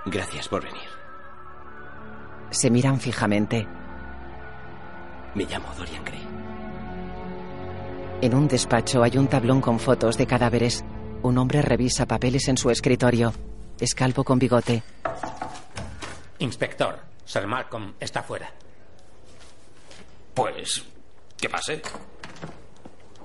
Gracias 0.06 0.48
por 0.48 0.64
venir. 0.64 0.88
Se 2.48 2.70
miran 2.70 2.98
fijamente. 2.98 3.68
Me 5.34 5.44
llamo 5.44 5.68
Dorian 5.76 6.04
Gray. 6.06 6.26
En 8.22 8.34
un 8.34 8.48
despacho 8.48 9.02
hay 9.02 9.18
un 9.18 9.26
tablón 9.26 9.60
con 9.60 9.78
fotos 9.78 10.16
de 10.16 10.26
cadáveres. 10.26 10.82
Un 11.20 11.36
hombre 11.36 11.60
revisa 11.60 12.06
papeles 12.06 12.48
en 12.48 12.56
su 12.56 12.70
escritorio. 12.70 13.34
Es 13.78 13.94
calvo 13.94 14.24
con 14.24 14.38
bigote. 14.38 14.82
Inspector, 16.38 17.07
Sir 17.28 17.46
Malcolm 17.46 17.92
está 18.00 18.22
fuera. 18.22 18.50
Pues, 20.32 20.82
¿qué 21.38 21.50
pase? 21.50 21.82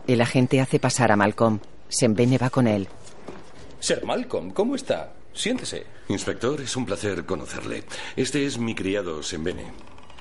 El 0.05 0.19
agente 0.19 0.59
hace 0.59 0.77
pasar 0.77 1.13
a 1.13 1.15
Malcolm. 1.15 1.61
Sembene 1.87 2.37
va 2.37 2.49
con 2.49 2.67
él. 2.67 2.89
Sir 3.79 4.03
Malcolm, 4.03 4.51
¿cómo 4.51 4.75
está? 4.75 5.13
Siéntese. 5.31 5.85
Inspector, 6.09 6.59
es 6.59 6.75
un 6.75 6.85
placer 6.85 7.25
conocerle. 7.25 7.85
Este 8.17 8.45
es 8.45 8.57
mi 8.57 8.75
criado 8.75 9.23
Sembene. 9.23 9.71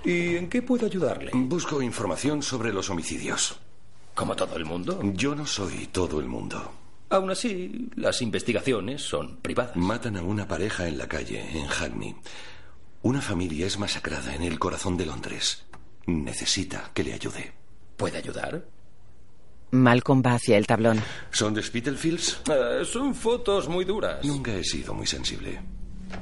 ¿Y 0.04 0.36
en 0.36 0.48
qué 0.48 0.62
puedo 0.62 0.86
ayudarle? 0.86 1.32
Busco 1.34 1.82
información 1.82 2.40
sobre 2.40 2.72
los 2.72 2.88
homicidios. 2.88 3.58
¿Como 4.14 4.36
todo 4.36 4.54
el 4.58 4.64
mundo? 4.64 5.00
Yo 5.14 5.34
no 5.34 5.44
soy 5.44 5.88
todo 5.88 6.20
el 6.20 6.26
mundo. 6.26 6.70
Aún 7.10 7.32
así, 7.32 7.90
las 7.96 8.22
investigaciones 8.22 9.02
son 9.02 9.38
privadas. 9.38 9.74
Matan 9.74 10.18
a 10.18 10.22
una 10.22 10.46
pareja 10.46 10.86
en 10.86 10.98
la 10.98 11.08
calle, 11.08 11.40
en 11.58 11.66
Hackney. 11.66 12.14
Una 13.02 13.21
familia 13.21 13.66
es 13.66 13.78
masacrada 13.78 14.35
en 14.35 14.42
el 14.42 14.59
corazón 14.61 14.97
de 14.97 15.06
Londres. 15.06 15.64
Necesita 16.06 16.90
que 16.94 17.02
le 17.02 17.12
ayude. 17.12 17.52
¿Puede 17.97 18.18
ayudar? 18.18 18.64
Malcolm 19.73 20.23
va 20.25 20.35
hacia 20.35 20.56
el 20.56 20.66
tablón. 20.66 21.00
¿Son 21.30 21.52
de 21.52 21.62
Spitalfields? 21.62 22.42
Eh, 22.49 22.85
son 22.85 23.14
fotos 23.14 23.68
muy 23.68 23.85
duras. 23.85 24.25
Nunca 24.25 24.54
he 24.54 24.62
sido 24.62 24.94
muy 24.94 25.06
sensible. 25.06 25.61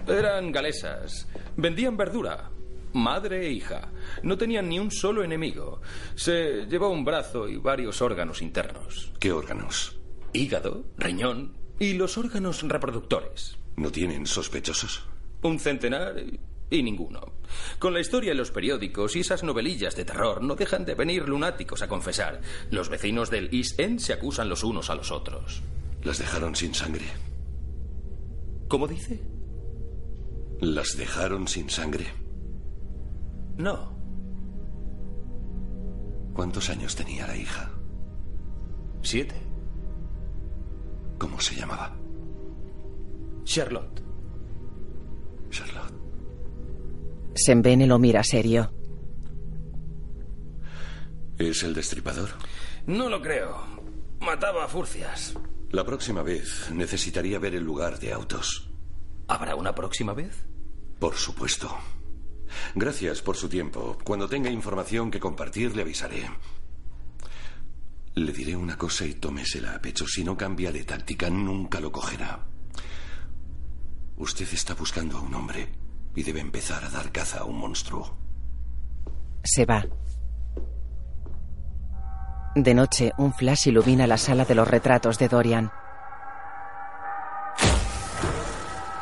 Eran 0.06 0.52
galesas. 0.52 1.26
Vendían 1.56 1.96
verdura. 1.96 2.49
Madre 2.94 3.46
e 3.46 3.52
hija. 3.52 3.88
No 4.22 4.38
tenían 4.38 4.68
ni 4.68 4.78
un 4.78 4.90
solo 4.90 5.22
enemigo. 5.22 5.82
Se 6.14 6.66
llevó 6.66 6.88
un 6.88 7.04
brazo 7.04 7.46
y 7.46 7.56
varios 7.58 8.00
órganos 8.00 8.40
internos. 8.40 9.12
¿Qué 9.19 9.32
órganos? 9.32 9.99
Hígado, 10.32 10.84
riñón 10.97 11.56
y 11.78 11.93
los 11.95 12.16
órganos 12.16 12.62
reproductores. 12.62 13.58
¿No 13.76 13.90
tienen 13.90 14.26
sospechosos? 14.26 15.04
Un 15.43 15.58
centenar 15.58 16.14
y 16.71 16.83
ninguno. 16.83 17.21
Con 17.78 17.93
la 17.93 18.00
historia 18.00 18.33
en 18.33 18.39
los 18.39 18.50
periódicos 18.50 19.17
y 19.17 19.21
esas 19.21 19.43
novelillas 19.43 19.97
de 19.97 20.04
terror 20.04 20.43
no 20.43 20.54
dejan 20.54 20.85
de 20.85 20.95
venir 20.95 21.28
lunáticos 21.28 21.83
a 21.83 21.89
confesar. 21.89 22.41
Los 22.71 22.89
vecinos 22.89 23.30
del 23.30 23.52
East 23.52 23.78
End 23.80 23.99
se 23.99 24.13
acusan 24.13 24.49
los 24.49 24.63
unos 24.63 24.89
a 24.91 24.95
los 24.95 25.11
otros. 25.11 25.63
¿Las 26.02 26.19
dejaron 26.19 26.54
sin 26.54 26.75
sangre? 26.75 27.06
¿Cómo 28.69 28.87
dice? 28.87 29.21
¿Las 30.61 30.97
dejaron 30.97 31.49
sin 31.49 31.69
sangre? 31.69 32.06
No. 33.56 33.99
¿Cuántos 36.33 36.71
años 36.71 36.95
tenía 36.95 37.26
la 37.26 37.37
hija? 37.37 37.71
Siete. 39.02 39.35
¿Cómo 41.19 41.41
se 41.41 41.54
llamaba? 41.54 41.97
Charlotte. 43.45 44.02
Charlotte. 45.50 45.89
Sembene 47.34 47.86
lo 47.86 47.99
mira 47.99 48.23
serio. 48.25 48.73
¿Es 51.38 51.62
el 51.62 51.75
destripador? 51.75 52.30
No 52.86 53.08
lo 53.08 53.23
creo. 53.23 53.64
Mataba 54.21 54.64
a 54.64 54.69
furcias. 54.69 55.34
La 55.71 55.84
próxima 55.84 56.23
vez 56.23 56.71
necesitaría 56.73 57.38
ver 57.38 57.54
el 57.54 57.64
lugar 57.64 57.99
de 57.99 58.12
autos. 58.12 58.71
¿Habrá 59.28 59.54
una 59.54 59.75
próxima 59.75 60.12
vez? 60.12 60.45
Por 60.99 61.14
supuesto. 61.16 61.75
Gracias 62.75 63.23
por 63.23 63.36
su 63.36 63.49
tiempo. 63.49 63.97
Cuando 64.04 64.28
tenga 64.28 64.50
información 64.50 65.10
que 65.10 65.21
compartir, 65.21 65.75
le 65.76 65.82
avisaré. 65.82 66.28
Le 68.16 68.32
diré 68.32 68.56
una 68.56 68.76
cosa 68.76 69.06
y 69.06 69.14
tómesela 69.14 69.76
a 69.76 69.80
pecho. 69.80 70.06
Si 70.06 70.25
no 70.25 70.36
cambia 70.36 70.73
de 70.73 70.84
táctica, 70.84 71.30
nunca 71.30 71.80
lo 71.80 71.93
cogerá. 71.93 72.45
Usted 74.16 74.49
está 74.52 74.75
buscando 74.75 75.16
a 75.16 75.21
un 75.21 75.34
hombre 75.34 75.79
y 76.14 76.23
debe 76.23 76.40
empezar 76.40 76.84
a 76.84 76.90
dar 76.90 77.12
caza 77.12 77.40
a 77.40 77.44
un 77.44 77.58
monstruo. 77.58 78.16
Se 79.42 79.64
va. 79.64 79.84
De 82.54 82.75
noche, 82.75 83.12
un 83.16 83.32
flash 83.32 83.68
ilumina 83.68 84.06
la 84.06 84.18
sala 84.18 84.44
de 84.44 84.54
los 84.54 84.68
retratos 84.68 85.18
de 85.18 85.28
Dorian. 85.28 85.70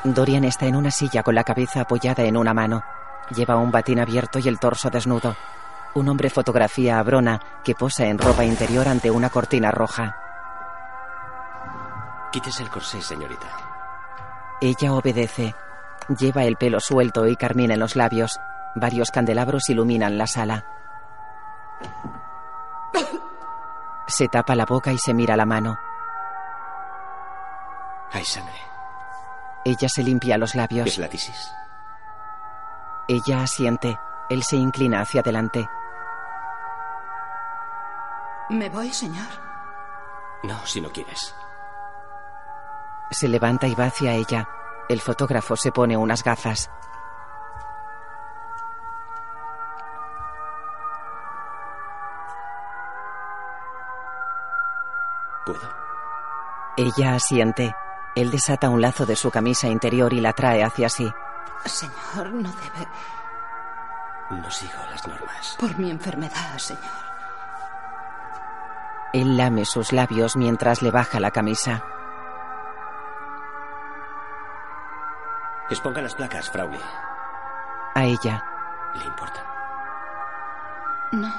Dorian 0.04 0.44
está 0.44 0.66
en 0.66 0.76
una 0.76 0.90
silla 0.90 1.22
con 1.22 1.34
la 1.34 1.44
cabeza 1.44 1.80
apoyada 1.80 2.24
en 2.24 2.36
una 2.36 2.54
mano. 2.54 2.82
Lleva 3.34 3.56
un 3.56 3.70
batín 3.70 4.00
abierto 4.00 4.38
y 4.38 4.48
el 4.48 4.58
torso 4.58 4.90
desnudo. 4.90 5.34
Un 5.94 6.08
hombre 6.08 6.30
fotografía 6.30 6.98
a 6.98 7.02
Brona, 7.02 7.40
que 7.64 7.74
posa 7.74 8.06
en 8.06 8.18
ropa 8.18 8.44
interior 8.44 8.86
ante 8.86 9.10
una 9.10 9.30
cortina 9.30 9.70
roja. 9.70 10.16
Quítese 12.30 12.62
el 12.62 12.70
corsé, 12.70 13.00
señorita. 13.00 13.48
Ella 14.60 14.92
obedece. 14.92 15.54
Lleva 16.08 16.44
el 16.44 16.56
pelo 16.56 16.80
suelto 16.80 17.26
y 17.26 17.36
carmín 17.36 17.70
en 17.70 17.80
los 17.80 17.96
labios. 17.96 18.40
Varios 18.74 19.10
candelabros 19.10 19.68
iluminan 19.68 20.16
la 20.16 20.26
sala. 20.26 20.64
Se 24.06 24.26
tapa 24.28 24.54
la 24.54 24.64
boca 24.64 24.92
y 24.92 24.98
se 24.98 25.12
mira 25.12 25.36
la 25.36 25.44
mano. 25.44 25.78
Hay 28.12 28.24
sangre. 28.24 28.56
Ella 29.64 29.88
se 29.88 30.02
limpia 30.02 30.38
los 30.38 30.54
labios. 30.54 30.86
¿Es 30.86 30.98
la 30.98 31.08
tisis? 31.08 31.52
Ella 33.06 33.42
asiente. 33.42 33.98
Él 34.30 34.42
se 34.42 34.56
inclina 34.56 35.00
hacia 35.00 35.20
adelante. 35.20 35.68
¿Me 38.48 38.70
voy, 38.70 38.92
señor? 38.92 39.28
No, 40.42 40.64
si 40.64 40.80
no 40.80 40.90
quieres. 40.90 41.34
Se 43.10 43.28
levanta 43.28 43.66
y 43.66 43.74
va 43.74 43.86
hacia 43.86 44.12
ella. 44.14 44.48
El 44.88 45.00
fotógrafo 45.00 45.54
se 45.54 45.70
pone 45.70 45.96
unas 45.96 46.24
gafas. 46.24 46.70
¿Puedo? 55.44 55.60
Ella 56.76 57.14
asiente. 57.14 57.74
Él 58.14 58.30
desata 58.30 58.70
un 58.70 58.80
lazo 58.80 59.04
de 59.04 59.16
su 59.16 59.30
camisa 59.30 59.68
interior 59.68 60.12
y 60.12 60.20
la 60.20 60.32
trae 60.32 60.64
hacia 60.64 60.88
sí. 60.88 61.10
Señor, 61.64 62.32
no 62.32 62.50
debe. 62.50 62.88
No 64.30 64.50
sigo 64.50 64.78
las 64.90 65.06
normas. 65.06 65.56
Por 65.58 65.78
mi 65.78 65.90
enfermedad, 65.90 66.56
señor. 66.58 66.82
Él 69.12 69.36
lame 69.36 69.64
sus 69.64 69.92
labios 69.92 70.36
mientras 70.36 70.82
le 70.82 70.90
baja 70.90 71.20
la 71.20 71.30
camisa. 71.30 71.82
Exponga 75.70 76.00
las 76.00 76.14
placas, 76.14 76.50
Frauly. 76.50 76.78
A 77.94 78.04
ella. 78.04 78.42
¿Le 78.94 79.04
importa? 79.04 79.44
No. 81.12 81.32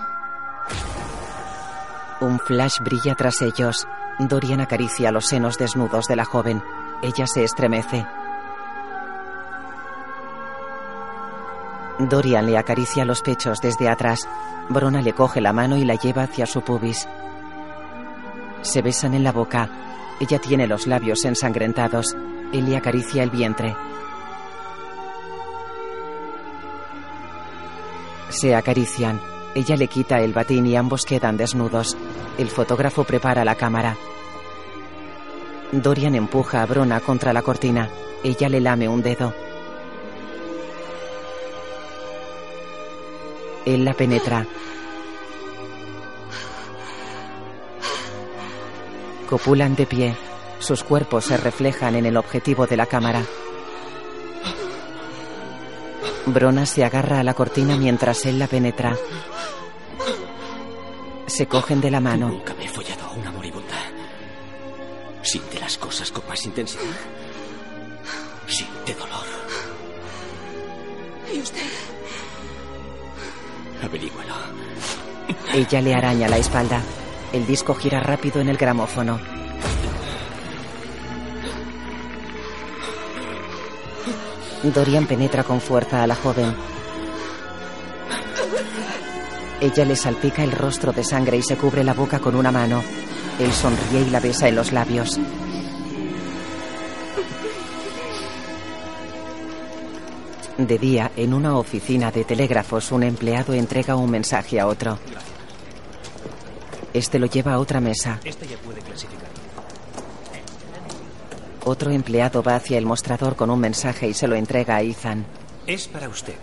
Un 2.22 2.40
flash 2.40 2.80
brilla 2.82 3.16
tras 3.16 3.42
ellos. 3.42 3.88
Dorian 4.20 4.62
acaricia 4.62 5.12
los 5.12 5.26
senos 5.26 5.58
desnudos 5.58 6.06
de 6.06 6.16
la 6.16 6.26
joven. 6.26 6.62
Ella 7.02 7.26
se 7.26 7.44
estremece. 7.44 8.06
Dorian 11.98 12.46
le 12.46 12.58
acaricia 12.58 13.06
los 13.06 13.22
pechos 13.22 13.62
desde 13.62 13.90
atrás. 13.90 14.28
Brona 14.70 15.02
le 15.02 15.14
coge 15.14 15.42
la 15.42 15.54
mano 15.54 15.78
y 15.78 15.86
la 15.86 15.96
lleva 15.96 16.24
hacia 16.24 16.46
su 16.46 16.62
pubis. 16.62 17.08
Se 18.62 18.82
besan 18.82 19.14
en 19.14 19.24
la 19.24 19.32
boca. 19.32 19.70
Ella 20.20 20.40
tiene 20.40 20.68
los 20.68 20.88
labios 20.88 21.24
ensangrentados. 21.26 22.16
Él 22.52 22.70
le 22.70 22.78
acaricia 22.78 23.24
el 23.24 23.30
vientre. 23.30 23.76
Se 28.30 28.56
acarician. 28.56 29.20
Ella 29.56 29.76
le 29.76 29.88
quita 29.88 30.20
el 30.20 30.34
batín 30.34 30.66
y 30.68 30.76
ambos 30.76 31.06
quedan 31.06 31.38
desnudos. 31.38 31.98
El 32.38 32.50
fotógrafo 32.50 33.04
prepara 33.04 33.44
la 33.44 33.56
cámara. 33.56 33.98
Dorian 35.72 36.16
empuja 36.16 36.62
a 36.62 36.66
Brona 36.66 37.00
contra 37.00 37.34
la 37.34 37.42
cortina. 37.42 37.90
Ella 38.24 38.50
le 38.50 38.62
lame 38.62 38.88
un 38.88 39.02
dedo. 39.02 39.34
Él 43.66 43.86
la 43.86 43.94
penetra. 43.94 44.46
Copulan 49.30 49.76
de 49.76 49.86
pie. 49.86 50.16
Sus 50.60 50.84
cuerpos 50.84 51.26
se 51.26 51.38
reflejan 51.38 51.96
en 51.96 52.06
el 52.06 52.18
objetivo 52.18 52.66
de 52.68 52.78
la 52.78 52.86
cámara. 52.86 53.24
Brona 56.34 56.66
se 56.66 56.84
agarra 56.84 57.20
a 57.20 57.24
la 57.24 57.34
cortina 57.34 57.76
mientras 57.78 58.26
él 58.26 58.40
la 58.40 58.48
penetra. 58.48 58.96
Se 61.28 61.48
cogen 61.48 61.82
de 61.82 61.92
la 61.92 62.00
mano. 62.00 62.30
Nunca 62.30 62.54
me 62.56 62.66
he 62.66 62.70
follado 62.70 63.06
a 63.06 63.12
una 63.12 63.32
moribunda. 63.32 63.76
Siente 65.22 65.60
las 65.60 65.78
cosas 65.78 66.12
con 66.12 66.28
más 66.28 66.44
intensidad. 66.46 66.84
Siente 68.48 68.94
dolor. 68.96 69.26
¿Y 71.34 71.40
usted? 71.40 71.62
Averígualo. 73.84 74.34
Ella 75.54 75.82
le 75.82 75.94
araña 75.94 76.28
la 76.28 76.38
espalda. 76.38 76.82
El 77.32 77.46
disco 77.46 77.76
gira 77.76 78.00
rápido 78.00 78.42
en 78.42 78.50
el 78.50 78.58
gramófono. 78.58 79.39
Dorian 84.64 85.08
penetra 85.08 85.44
con 85.44 85.62
fuerza 85.62 86.04
a 86.04 86.08
la 86.08 86.16
joven. 86.16 86.54
Ella 89.62 89.86
le 89.86 89.96
salpica 89.96 90.44
el 90.44 90.52
rostro 90.52 90.92
de 90.92 91.04
sangre 91.04 91.38
y 91.38 91.42
se 91.42 91.58
cubre 91.58 91.84
la 91.84 91.94
boca 91.94 92.20
con 92.20 92.36
una 92.36 92.52
mano. 92.52 92.84
Él 93.40 93.52
sonríe 93.52 94.02
y 94.08 94.10
la 94.10 94.20
besa 94.20 94.48
en 94.48 94.56
los 94.56 94.72
labios. 94.72 95.20
De 100.58 100.78
día, 100.78 101.12
en 101.16 101.34
una 101.34 101.58
oficina 101.58 102.12
de 102.12 102.26
telégrafos, 102.26 102.92
un 102.92 103.04
empleado 103.04 103.54
entrega 103.54 103.96
un 103.96 104.12
mensaje 104.12 104.60
a 104.60 104.68
otro. 104.68 105.00
Este 106.94 107.18
lo 107.18 107.28
lleva 107.28 107.54
a 107.54 107.60
otra 107.60 107.80
mesa. 107.80 108.20
Este 108.26 108.46
ya 108.46 108.58
puede 108.58 108.82
clasificar. 108.82 109.39
Otro 111.66 111.92
empleado 111.92 112.42
va 112.42 112.56
hacia 112.56 112.78
el 112.78 112.86
mostrador 112.86 113.36
con 113.36 113.50
un 113.50 113.60
mensaje 113.60 114.08
y 114.08 114.14
se 114.14 114.28
lo 114.28 114.36
entrega 114.36 114.78
a 114.78 114.82
Ethan. 114.82 115.26
Es 115.68 115.88
para 115.88 116.08
usted. 116.08 116.36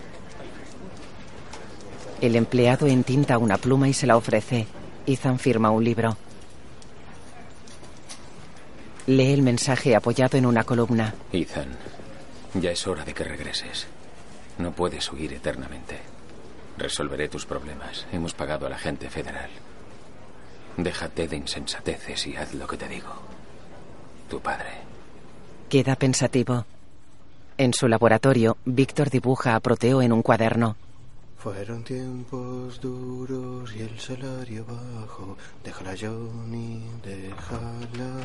El 2.21 2.35
empleado 2.35 2.87
entinta 2.87 3.37
una 3.37 3.57
pluma 3.57 3.89
y 3.89 3.93
se 3.93 4.07
la 4.07 4.17
ofrece. 4.17 4.67
Ethan 5.05 5.39
firma 5.39 5.71
un 5.71 5.83
libro. 5.83 6.17
Lee 9.07 9.33
el 9.33 9.41
mensaje 9.41 9.95
apoyado 9.95 10.37
en 10.37 10.45
una 10.45 10.63
columna. 10.63 11.13
Ethan, 11.31 11.69
ya 12.55 12.71
es 12.71 12.85
hora 12.87 13.05
de 13.05 13.13
que 13.13 13.23
regreses. 13.23 13.87
No 14.57 14.71
puedes 14.71 15.11
huir 15.11 15.33
eternamente. 15.33 15.99
Resolveré 16.77 17.29
tus 17.29 17.45
problemas. 17.45 18.05
Hemos 18.11 18.33
pagado 18.33 18.65
al 18.67 18.73
agente 18.73 19.09
federal. 19.09 19.49
Déjate 20.77 21.27
de 21.27 21.37
insensateces 21.37 22.27
y 22.27 22.35
haz 22.35 22.53
lo 22.53 22.67
que 22.67 22.77
te 22.77 22.87
digo. 22.87 23.13
Tu 24.29 24.39
padre. 24.39 24.86
Queda 25.69 25.97
pensativo. 25.97 26.65
En 27.57 27.73
su 27.73 27.89
laboratorio, 27.89 28.55
Víctor 28.63 29.09
dibuja 29.09 29.53
a 29.53 29.59
Proteo 29.59 30.01
en 30.01 30.13
un 30.13 30.21
cuaderno. 30.21 30.77
Fueron 31.37 31.83
tiempos 31.83 32.79
duros 32.79 33.75
y 33.75 33.81
el 33.81 33.99
salario 33.99 34.65
bajo. 34.65 35.35
Déjala, 35.65 35.93
Johnny, 35.99 36.81
déjala. 37.03 38.21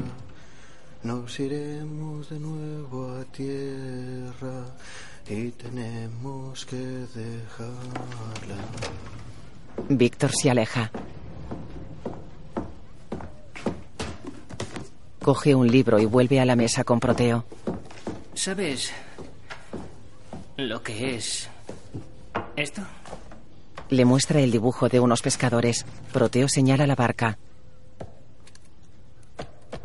Nos 1.02 1.40
iremos 1.40 2.31
de 2.31 2.38
nuevo 2.38 3.11
a 3.11 3.24
tierra 3.24 4.64
y 5.28 5.50
tenemos 5.50 6.64
que 6.64 6.76
dejarla. 6.76 8.57
Víctor 9.88 10.31
se 10.31 10.48
aleja. 10.48 10.92
Coge 15.22 15.54
un 15.54 15.70
libro 15.70 16.00
y 16.00 16.04
vuelve 16.04 16.40
a 16.40 16.44
la 16.44 16.56
mesa 16.56 16.82
con 16.82 16.98
Proteo. 16.98 17.44
¿Sabes 18.35 18.92
lo 20.56 20.82
que 20.82 21.14
es 21.14 21.48
esto? 22.56 22.82
Le 23.88 24.04
muestra 24.04 24.40
el 24.40 24.50
dibujo 24.50 24.88
de 24.88 24.98
unos 24.98 25.22
pescadores. 25.22 25.87
Proteo 26.12 26.48
señala 26.48 26.88
la 26.88 26.96
barca. 26.96 27.38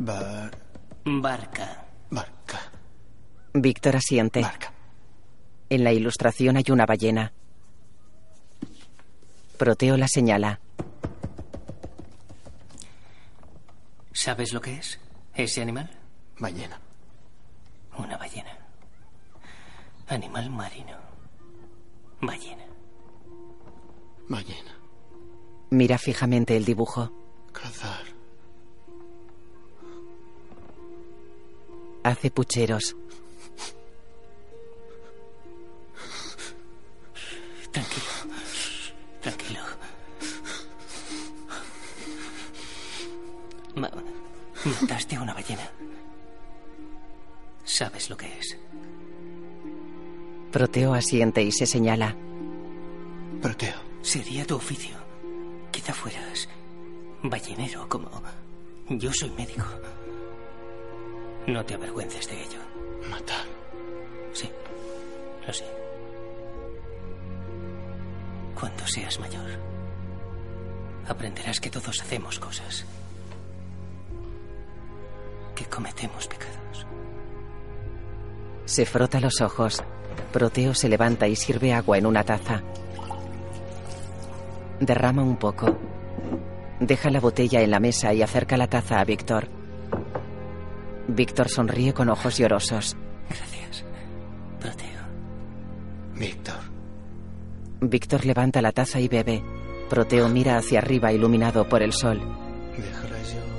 Bar... 0.00 0.58
Barca. 1.04 1.84
Barca. 2.10 2.72
Víctor 3.54 3.94
asiente. 3.94 4.40
Barca. 4.40 4.72
En 5.70 5.84
la 5.84 5.92
ilustración 5.92 6.56
hay 6.56 6.64
una 6.70 6.84
ballena. 6.84 7.32
Proteo 9.56 9.96
la 9.96 10.08
señala. 10.08 10.58
¿Sabes 14.12 14.52
lo 14.52 14.60
que 14.60 14.74
es 14.78 14.98
ese 15.44 15.62
animal? 15.62 15.90
Ballena. 16.38 16.80
Una 17.98 18.16
ballena. 18.16 18.56
Animal 20.08 20.50
marino. 20.50 20.96
Ballena. 22.20 22.64
Ballena. 24.28 24.78
Mira 25.70 25.98
fijamente 25.98 26.56
el 26.56 26.64
dibujo. 26.64 27.12
Cazar. 27.52 28.04
Hace 32.04 32.30
pucheros. 32.30 32.96
Proteo 50.58 50.92
asiente 50.92 51.40
y 51.40 51.52
se 51.52 51.66
señala. 51.66 52.16
Proteo. 53.40 53.76
Sería 54.02 54.44
tu 54.44 54.56
oficio. 54.56 54.96
Quizá 55.70 55.94
fueras 55.94 56.48
ballenero 57.22 57.88
como... 57.88 58.10
Yo 58.88 59.12
soy 59.12 59.30
médico. 59.30 59.64
No 61.46 61.64
te 61.64 61.74
avergüences 61.74 62.26
de 62.26 62.42
ello. 62.42 62.58
Matar. 63.08 63.46
Sí, 64.32 64.50
lo 65.46 65.52
sé. 65.52 65.64
Cuando 68.58 68.84
seas 68.88 69.20
mayor, 69.20 69.50
aprenderás 71.06 71.60
que 71.60 71.70
todos 71.70 72.00
hacemos 72.00 72.40
cosas. 72.40 72.84
Que 75.54 75.66
cometemos 75.66 76.26
pecados. 76.26 76.84
Se 78.64 78.84
frota 78.84 79.20
los 79.20 79.40
ojos. 79.40 79.84
Proteo 80.32 80.74
se 80.74 80.88
levanta 80.88 81.26
y 81.26 81.36
sirve 81.36 81.72
agua 81.72 81.98
en 81.98 82.06
una 82.06 82.24
taza. 82.24 82.62
Derrama 84.80 85.22
un 85.22 85.36
poco. 85.36 85.78
Deja 86.80 87.10
la 87.10 87.20
botella 87.20 87.60
en 87.60 87.70
la 87.70 87.80
mesa 87.80 88.12
y 88.14 88.22
acerca 88.22 88.56
la 88.56 88.68
taza 88.68 89.00
a 89.00 89.04
Víctor. 89.04 89.48
Víctor 91.08 91.48
sonríe 91.48 91.92
con 91.92 92.08
ojos 92.08 92.38
llorosos. 92.38 92.96
Gracias, 93.28 93.84
Proteo. 94.60 95.00
Víctor. 96.14 96.60
Víctor 97.80 98.26
levanta 98.26 98.62
la 98.62 98.72
taza 98.72 99.00
y 99.00 99.08
bebe. 99.08 99.42
Proteo 99.88 100.28
mira 100.28 100.56
hacia 100.58 100.80
arriba 100.80 101.12
iluminado 101.12 101.68
por 101.68 101.82
el 101.82 101.92
sol. 101.92 102.20
Déjala, 102.76 103.16
Johnny. 103.24 103.57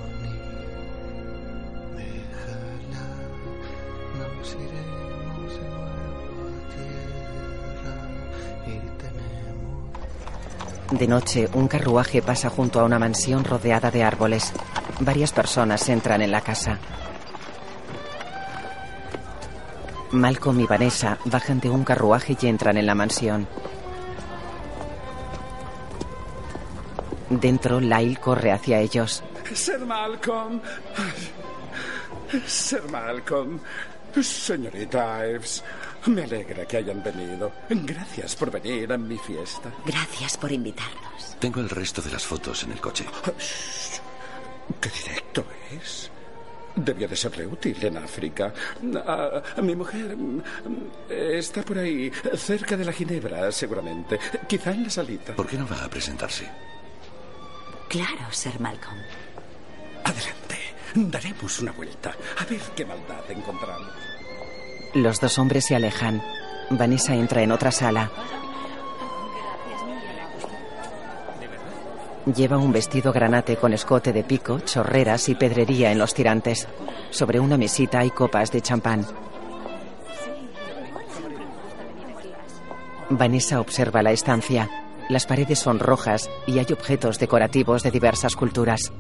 De 10.92 11.08
noche, 11.08 11.48
un 11.54 11.68
carruaje 11.68 12.22
pasa 12.22 12.50
junto 12.50 12.80
a 12.80 12.84
una 12.84 12.98
mansión 12.98 13.44
rodeada 13.44 13.92
de 13.92 14.04
árboles. 14.04 14.52
Varias 15.00 15.32
personas 15.32 15.88
entran 15.88 16.22
en 16.22 16.32
la 16.32 16.42
casa. 16.42 16.80
Malcolm 20.12 20.60
y 20.62 20.66
Vanessa 20.66 21.20
bajan 21.26 21.60
de 21.60 21.70
un 21.70 21.84
carruaje 21.84 22.36
y 22.42 22.48
entran 22.48 22.78
en 22.78 22.88
la 22.88 22.96
mansión. 22.96 23.48
Dentro, 27.30 27.80
Lyle 27.80 28.18
corre 28.18 28.52
hacia 28.52 28.80
ellos. 28.80 29.24
Sir 29.54 29.86
Malcolm. 29.86 30.60
Sir 32.48 32.82
Malcolm. 32.90 33.60
Señorita 34.20 35.28
Ives. 35.28 35.64
Me 36.06 36.24
alegra 36.24 36.66
que 36.66 36.78
hayan 36.78 37.04
venido. 37.04 37.52
Gracias 37.70 38.36
por 38.36 38.52
venir 38.52 38.92
a 38.92 38.98
mi 38.98 39.18
fiesta. 39.18 39.72
Gracias 39.86 40.38
por 40.38 40.52
invitarnos. 40.52 41.36
Tengo 41.40 41.60
el 41.60 41.70
resto 41.70 42.02
de 42.02 42.12
las 42.12 42.26
fotos 42.26 42.64
en 42.64 42.72
el 42.72 42.82
coche. 42.82 43.06
¡Qué 44.80 44.90
directo 44.90 45.46
es! 45.72 46.10
Debió 46.76 47.08
de 47.08 47.16
serle 47.16 47.46
útil 47.46 47.78
en 47.84 47.98
África. 47.98 48.54
Ah, 49.06 49.42
mi 49.62 49.76
mujer 49.76 50.16
mm, 50.16 50.42
está 51.10 51.64
por 51.64 51.80
ahí, 51.80 52.12
cerca 52.36 52.78
de 52.78 52.86
la 52.86 52.94
Ginebra, 52.94 53.52
seguramente. 53.52 54.20
Quizá 54.48 54.72
en 54.72 54.84
la 54.84 54.90
salita. 54.90 55.36
¿Por 55.36 55.48
qué 55.48 55.58
no 55.58 55.68
va 55.68 55.84
a 55.84 55.90
presentarse? 55.90 56.50
Claro, 57.90 58.32
Sir 58.32 58.60
Malcolm. 58.60 59.00
Adelante. 60.04 60.58
Daremos 60.96 61.60
una 61.60 61.72
vuelta. 61.72 62.16
A 62.38 62.46
ver 62.46 62.62
qué 62.76 62.86
maldad 62.86 63.30
encontramos. 63.30 63.92
Los 64.94 65.20
dos 65.20 65.38
hombres 65.38 65.66
se 65.66 65.76
alejan. 65.76 66.22
Vanessa 66.72 67.14
entra 67.14 67.44
en 67.44 67.52
otra 67.52 67.72
sala. 67.72 68.12
Lleva 72.36 72.58
un 72.58 72.72
vestido 72.72 73.14
granate 73.14 73.56
con 73.56 73.74
escote 73.74 74.12
de 74.14 74.24
pico, 74.24 74.60
chorreras 74.60 75.30
y 75.30 75.36
pedrería 75.36 75.92
en 75.92 76.00
los 76.00 76.14
tirantes. 76.14 76.68
Sobre 77.12 77.40
una 77.40 77.58
mesita 77.58 78.00
hay 78.00 78.10
copas 78.10 78.52
de 78.52 78.62
champán. 78.62 79.06
Vanessa 83.10 83.60
observa 83.60 84.02
la 84.02 84.12
estancia. 84.12 84.70
Las 85.08 85.26
paredes 85.26 85.60
son 85.60 85.80
rojas 85.80 86.30
y 86.48 86.60
hay 86.60 86.68
objetos 86.72 87.20
decorativos 87.20 87.84
de 87.84 87.92
diversas 87.92 88.36
culturas. 88.36 88.92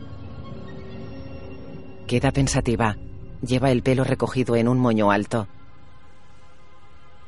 Queda 2.07 2.31
pensativa. 2.31 2.95
Lleva 3.41 3.71
el 3.71 3.83
pelo 3.83 4.03
recogido 4.03 4.55
en 4.55 4.67
un 4.67 4.79
moño 4.79 5.11
alto. 5.11 5.47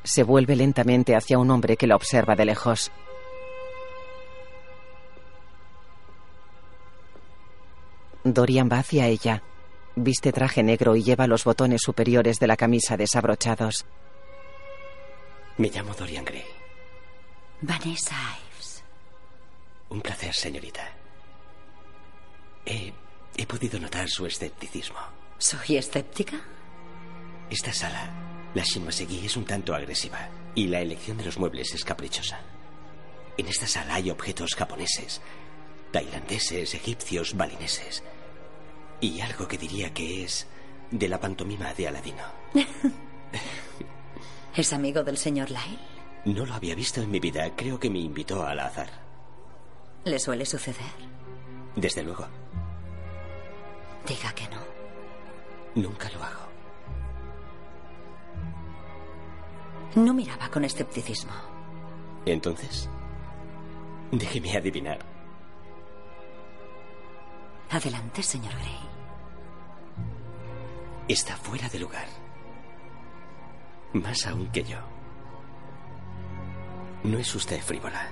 Se 0.04 0.22
vuelve 0.22 0.56
lentamente 0.56 1.14
hacia 1.14 1.38
un 1.38 1.50
hombre 1.50 1.76
que 1.76 1.86
la 1.86 1.96
observa 1.96 2.34
de 2.34 2.44
lejos. 2.44 2.90
Dorian 8.24 8.68
va 8.70 8.78
hacia 8.78 9.06
ella. 9.06 9.42
Viste 9.94 10.32
traje 10.32 10.62
negro 10.62 10.96
y 10.96 11.02
lleva 11.02 11.26
los 11.26 11.44
botones 11.44 11.82
superiores 11.82 12.38
de 12.38 12.46
la 12.46 12.56
camisa 12.56 12.96
desabrochados. 12.96 13.84
Me 15.58 15.68
llamo 15.68 15.94
Dorian 15.94 16.24
Gray. 16.24 16.44
Vanessa 17.60 18.16
Ives. 18.56 18.82
Un 19.90 20.00
placer, 20.00 20.34
señorita. 20.34 20.82
He, 22.64 22.92
he 23.36 23.46
podido 23.46 23.78
notar 23.78 24.08
su 24.08 24.24
escepticismo. 24.26 24.98
¿Soy 25.38 25.76
escéptica? 25.76 26.40
Esta 27.50 27.72
sala, 27.72 28.10
la 28.54 28.62
Shinmasegi, 28.62 29.26
es 29.26 29.36
un 29.36 29.44
tanto 29.44 29.74
agresiva 29.74 30.28
y 30.54 30.66
la 30.66 30.80
elección 30.80 31.16
de 31.16 31.24
los 31.24 31.38
muebles 31.38 31.74
es 31.74 31.84
caprichosa. 31.84 32.40
En 33.38 33.46
esta 33.46 33.66
sala 33.66 33.94
hay 33.94 34.10
objetos 34.10 34.54
japoneses, 34.54 35.22
tailandeses, 35.90 36.74
egipcios, 36.74 37.34
balineses. 37.34 38.02
Y 39.00 39.20
algo 39.20 39.48
que 39.48 39.58
diría 39.58 39.92
que 39.92 40.24
es 40.24 40.46
de 40.90 41.08
la 41.08 41.18
pantomima 41.18 41.72
de 41.74 41.88
Aladino. 41.88 42.24
¿Es 44.56 44.72
amigo 44.72 45.02
del 45.02 45.16
señor 45.16 45.50
Lyle? 45.50 45.78
No 46.26 46.44
lo 46.44 46.54
había 46.54 46.74
visto 46.74 47.00
en 47.00 47.10
mi 47.10 47.18
vida. 47.18 47.50
Creo 47.56 47.80
que 47.80 47.90
me 47.90 47.98
invitó 47.98 48.46
al 48.46 48.60
azar. 48.60 48.90
¿Le 50.04 50.18
suele 50.18 50.44
suceder? 50.44 50.92
Desde 51.74 52.02
luego. 52.02 52.28
Diga 54.06 54.32
que 54.34 54.46
no. 54.48 54.60
Nunca 55.74 56.10
lo 56.10 56.22
hago. 56.22 56.51
No 59.94 60.14
miraba 60.14 60.48
con 60.48 60.64
escepticismo. 60.64 61.32
Entonces, 62.24 62.88
déjeme 64.10 64.56
adivinar. 64.56 65.00
Adelante, 67.70 68.22
señor 68.22 68.54
Gray. 68.54 68.78
Está 71.08 71.36
fuera 71.36 71.68
de 71.68 71.78
lugar. 71.78 72.06
Más 73.92 74.26
aún 74.26 74.46
que 74.48 74.64
yo. 74.64 74.78
No 77.04 77.18
es 77.18 77.34
usted 77.34 77.60
frívola. 77.60 78.10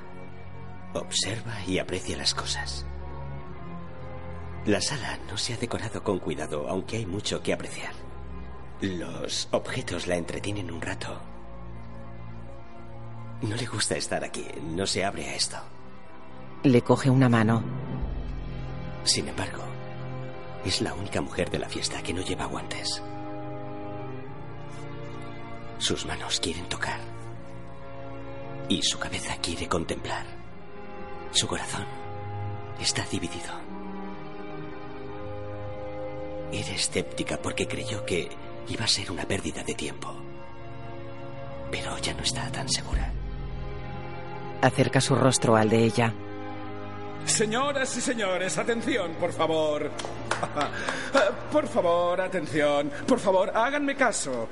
Observa 0.93 1.65
y 1.67 1.79
aprecia 1.79 2.17
las 2.17 2.35
cosas. 2.35 2.85
La 4.67 4.81
sala 4.83 5.19
no 5.31 5.39
se 5.39 5.55
ha 5.55 5.57
decorado 5.57 6.03
con 6.03 6.19
cuidado, 6.19 6.69
aunque 6.69 6.99
hay 6.99 7.07
mucho 7.07 7.43
que 7.43 7.55
apreciar. 7.55 7.93
Los 8.83 9.49
objetos 9.53 10.07
la 10.07 10.17
entretienen 10.17 10.71
un 10.71 10.83
rato. 10.83 11.30
No 13.43 13.57
le 13.57 13.67
gusta 13.67 13.97
estar 13.97 14.23
aquí, 14.23 14.47
no 14.63 14.87
se 14.87 15.05
abre 15.05 15.27
a 15.27 15.35
esto. 15.35 15.57
Le 16.63 16.83
coge 16.83 17.09
una 17.09 17.29
mano. 17.29 17.63
Sin 19.05 19.29
embargo, 19.29 19.63
es 20.65 20.83
la 20.83 20.93
única 20.93 21.23
mujer 21.23 21.51
de 21.51 21.59
la 21.59 21.69
fiesta 21.69 22.03
que 22.03 22.13
no 22.13 22.21
lleva 22.21 22.45
guantes. 22.45 23.03
Sus 25.79 26.05
manos 26.05 26.39
quieren 26.41 26.69
tocar. 26.69 27.01
Y 28.69 28.83
su 28.83 28.99
cabeza 28.99 29.37
quiere 29.39 29.67
contemplar. 29.67 30.27
Su 31.33 31.47
corazón 31.47 31.87
está 32.79 33.05
dividido. 33.07 33.53
Era 36.53 36.71
escéptica 36.75 37.39
porque 37.41 37.67
creyó 37.67 38.05
que 38.05 38.29
iba 38.69 38.85
a 38.85 38.89
ser 38.89 39.11
una 39.11 39.25
pérdida 39.25 39.63
de 39.65 39.75
tiempo. 39.75 40.15
Pero 41.71 41.97
ya 41.99 42.13
no 42.13 42.23
está 42.23 42.51
tan 42.53 42.69
segura. 42.69 43.11
Acerca 44.63 45.01
su 45.01 45.15
rostro 45.15 45.57
al 45.57 45.69
de 45.69 45.85
ella. 45.85 46.13
Señoras 47.25 47.97
y 47.97 48.01
señores, 48.01 48.59
atención, 48.59 49.13
por 49.21 49.33
favor. 49.33 49.91
Por 51.53 51.69
favor, 51.69 52.21
atención. 52.21 52.91
Por 53.07 53.19
favor, 53.19 53.51
háganme 53.55 53.95
caso. 53.95 54.49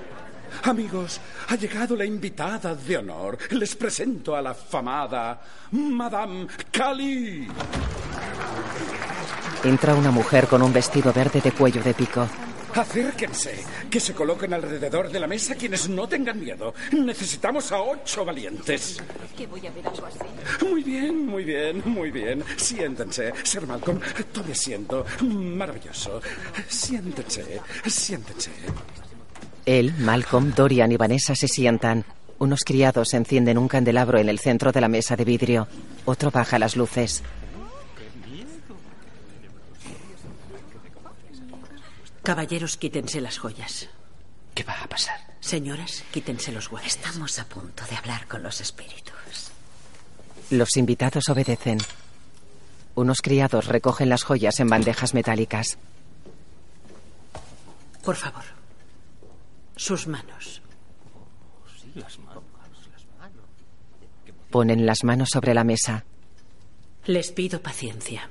Amigos, 0.64 1.20
ha 1.48 1.56
llegado 1.56 1.96
la 1.96 2.04
invitada 2.04 2.74
de 2.74 2.96
honor. 2.96 3.38
Les 3.50 3.74
presento 3.76 4.34
a 4.34 4.42
la 4.42 4.52
famada 4.54 5.40
Madame 5.72 6.46
Kali. 6.70 7.48
Entra 9.64 9.94
una 9.94 10.10
mujer 10.10 10.46
con 10.46 10.62
un 10.62 10.72
vestido 10.72 11.12
verde 11.12 11.40
de 11.40 11.52
cuello 11.52 11.82
de 11.82 11.94
pico. 11.94 12.28
Acérquense, 12.74 13.64
que 13.90 14.00
se 14.00 14.14
coloquen 14.14 14.52
alrededor 14.52 15.10
de 15.10 15.20
la 15.20 15.26
mesa 15.26 15.54
quienes 15.54 15.88
no 15.88 16.08
tengan 16.08 16.38
miedo. 16.38 16.74
Necesitamos 16.92 17.72
a 17.72 17.80
ocho 17.80 18.24
valientes. 18.24 18.98
¿Que 19.36 19.46
voy 19.46 19.66
a 19.66 19.70
ver 19.70 19.86
algo 19.86 20.06
así? 20.06 20.64
Muy 20.64 20.82
bien, 20.82 21.26
muy 21.26 21.44
bien, 21.44 21.82
muy 21.84 22.10
bien. 22.10 22.44
Siéntense, 22.56 23.32
Sir 23.42 23.66
Malcolm. 23.66 24.00
Tome 24.32 24.52
asiento. 24.52 25.04
Maravilloso. 25.22 26.20
Siéntense, 26.68 27.60
siéntense. 27.86 28.50
Él, 29.66 29.92
Malcolm, 29.98 30.54
Dorian 30.54 30.92
y 30.92 30.96
Vanessa 30.96 31.34
se 31.34 31.48
sientan. 31.48 32.04
Unos 32.38 32.64
criados 32.64 33.14
encienden 33.14 33.58
un 33.58 33.68
candelabro 33.68 34.18
en 34.18 34.28
el 34.28 34.38
centro 34.38 34.72
de 34.72 34.80
la 34.80 34.88
mesa 34.88 35.16
de 35.16 35.24
vidrio. 35.24 35.66
Otro 36.04 36.30
baja 36.30 36.58
las 36.58 36.76
luces. 36.76 37.22
Caballeros, 42.28 42.76
quítense 42.76 43.22
las 43.22 43.38
joyas. 43.38 43.88
¿Qué 44.54 44.62
va 44.62 44.82
a 44.82 44.86
pasar? 44.86 45.18
Señoras, 45.40 46.04
quítense 46.12 46.52
los 46.52 46.68
guantes. 46.68 46.96
Estamos 46.96 47.38
a 47.38 47.46
punto 47.46 47.82
de 47.88 47.96
hablar 47.96 48.28
con 48.28 48.42
los 48.42 48.60
espíritus. 48.60 49.50
Los 50.50 50.76
invitados 50.76 51.30
obedecen. 51.30 51.78
Unos 52.96 53.22
criados 53.22 53.64
recogen 53.64 54.10
las 54.10 54.24
joyas 54.24 54.60
en 54.60 54.68
bandejas 54.68 55.14
metálicas. 55.14 55.78
Por 58.04 58.16
favor. 58.16 58.44
Sus 59.76 60.06
manos. 60.06 60.60
Ponen 64.50 64.84
las 64.84 65.02
manos 65.02 65.30
sobre 65.32 65.54
la 65.54 65.64
mesa. 65.64 66.04
Les 67.06 67.32
pido 67.32 67.62
paciencia. 67.62 68.28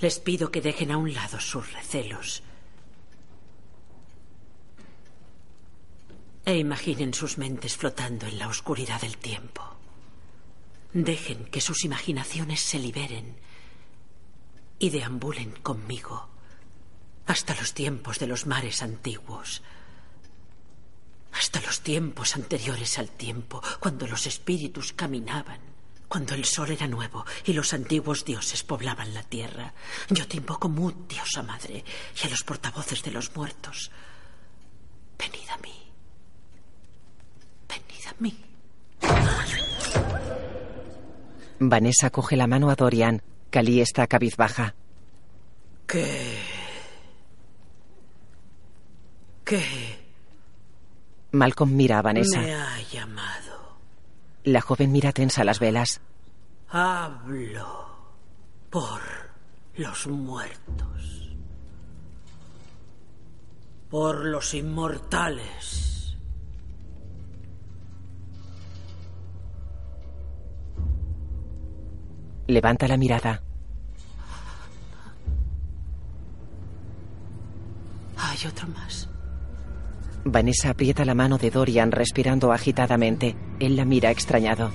Les 0.00 0.18
pido 0.18 0.50
que 0.50 0.60
dejen 0.60 0.90
a 0.90 0.98
un 0.98 1.14
lado 1.14 1.40
sus 1.40 1.72
recelos. 1.72 2.43
E 6.44 6.56
imaginen 6.56 7.14
sus 7.14 7.38
mentes 7.38 7.76
flotando 7.76 8.26
en 8.26 8.38
la 8.38 8.48
oscuridad 8.48 9.00
del 9.00 9.16
tiempo. 9.16 9.62
Dejen 10.92 11.46
que 11.46 11.60
sus 11.60 11.84
imaginaciones 11.84 12.60
se 12.60 12.78
liberen 12.78 13.36
y 14.78 14.90
deambulen 14.90 15.52
conmigo 15.62 16.28
hasta 17.26 17.54
los 17.54 17.72
tiempos 17.72 18.18
de 18.18 18.26
los 18.26 18.46
mares 18.46 18.82
antiguos, 18.82 19.62
hasta 21.32 21.60
los 21.62 21.80
tiempos 21.80 22.36
anteriores 22.36 22.98
al 22.98 23.10
tiempo, 23.10 23.62
cuando 23.80 24.06
los 24.06 24.26
espíritus 24.26 24.92
caminaban, 24.92 25.60
cuando 26.06 26.34
el 26.34 26.44
sol 26.44 26.70
era 26.70 26.86
nuevo 26.86 27.24
y 27.44 27.54
los 27.54 27.72
antiguos 27.72 28.24
dioses 28.24 28.62
poblaban 28.62 29.14
la 29.14 29.22
tierra. 29.22 29.72
Yo 30.10 30.28
te 30.28 30.36
invoco 30.36 30.68
Mut, 30.68 31.08
diosa 31.08 31.42
madre, 31.42 31.84
y 32.22 32.26
a 32.26 32.30
los 32.30 32.44
portavoces 32.44 33.02
de 33.02 33.10
los 33.10 33.34
muertos. 33.34 33.90
Venid 35.18 35.48
a 35.48 35.56
mí. 35.58 35.83
Venid 38.04 38.08
a 38.08 38.14
mí. 38.20 38.34
Vanessa 41.60 42.10
coge 42.10 42.36
la 42.36 42.46
mano 42.46 42.70
a 42.70 42.74
Dorian. 42.74 43.22
Cali 43.50 43.80
está 43.80 44.06
cabizbaja. 44.06 44.74
¿Qué? 45.86 46.38
¿Qué 49.44 49.62
Malcolm 51.32 51.74
mira 51.74 51.98
a 51.98 52.02
Vanessa. 52.02 52.40
me 52.40 52.54
ha 52.54 52.80
llamado? 52.90 53.78
La 54.44 54.60
joven 54.60 54.92
mira 54.92 55.12
tensa 55.12 55.44
las 55.44 55.58
velas. 55.60 56.00
Hablo 56.68 57.86
por 58.70 59.00
los 59.76 60.06
muertos. 60.06 61.30
Por 63.90 64.24
los 64.24 64.54
inmortales. 64.54 65.83
Levanta 72.46 72.86
la 72.86 72.96
mirada. 72.96 73.42
Hay 78.16 78.46
otro 78.46 78.68
más. 78.68 79.08
Vanessa 80.24 80.70
aprieta 80.70 81.04
la 81.04 81.14
mano 81.14 81.38
de 81.38 81.50
Dorian 81.50 81.90
respirando 81.90 82.52
agitadamente. 82.52 83.36
Él 83.60 83.76
la 83.76 83.84
mira 83.84 84.10
extrañado. 84.10 84.70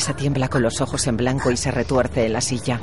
Tiembla 0.00 0.48
con 0.48 0.62
los 0.62 0.80
ojos 0.80 1.06
en 1.06 1.16
blanco 1.16 1.50
y 1.50 1.56
se 1.56 1.70
retuerce 1.70 2.26
en 2.26 2.32
la 2.32 2.40
silla. 2.40 2.80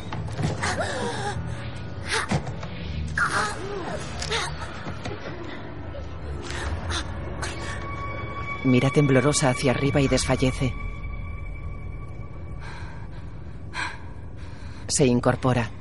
Mira 8.64 8.90
temblorosa 8.92 9.50
hacia 9.50 9.72
arriba 9.72 10.00
y 10.00 10.08
desfallece. 10.08 10.74
Se 14.88 15.06
incorpora. 15.06 15.77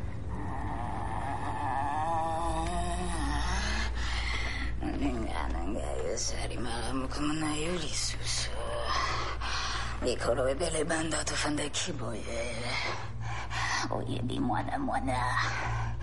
Oye, 13.90 14.20
mi 14.22 14.40
mona, 14.40 14.76
mona. 14.76 15.98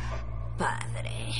Padre. 0.57 1.33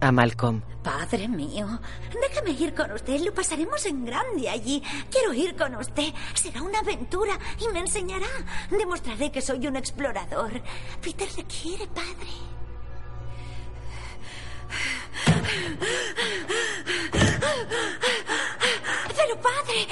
A 0.00 0.10
Malcolm. 0.10 0.62
Padre 0.82 1.28
mío, 1.28 1.78
déjame 2.10 2.52
ir 2.52 2.74
con 2.74 2.90
usted. 2.92 3.20
Lo 3.20 3.34
pasaremos 3.34 3.84
en 3.84 4.06
grande 4.06 4.48
allí. 4.48 4.82
Quiero 5.10 5.34
ir 5.34 5.54
con 5.54 5.74
usted. 5.74 6.14
Será 6.32 6.62
una 6.62 6.78
aventura 6.78 7.38
y 7.60 7.68
me 7.70 7.80
enseñará. 7.80 8.28
Demostraré 8.70 9.30
que 9.30 9.42
soy 9.42 9.66
un 9.66 9.76
explorador. 9.76 10.52
Peter 11.02 11.28
le 11.36 11.44
quiere, 11.44 11.86
padre. 11.88 12.32
Pero 19.16 19.40
padre, 19.40 19.86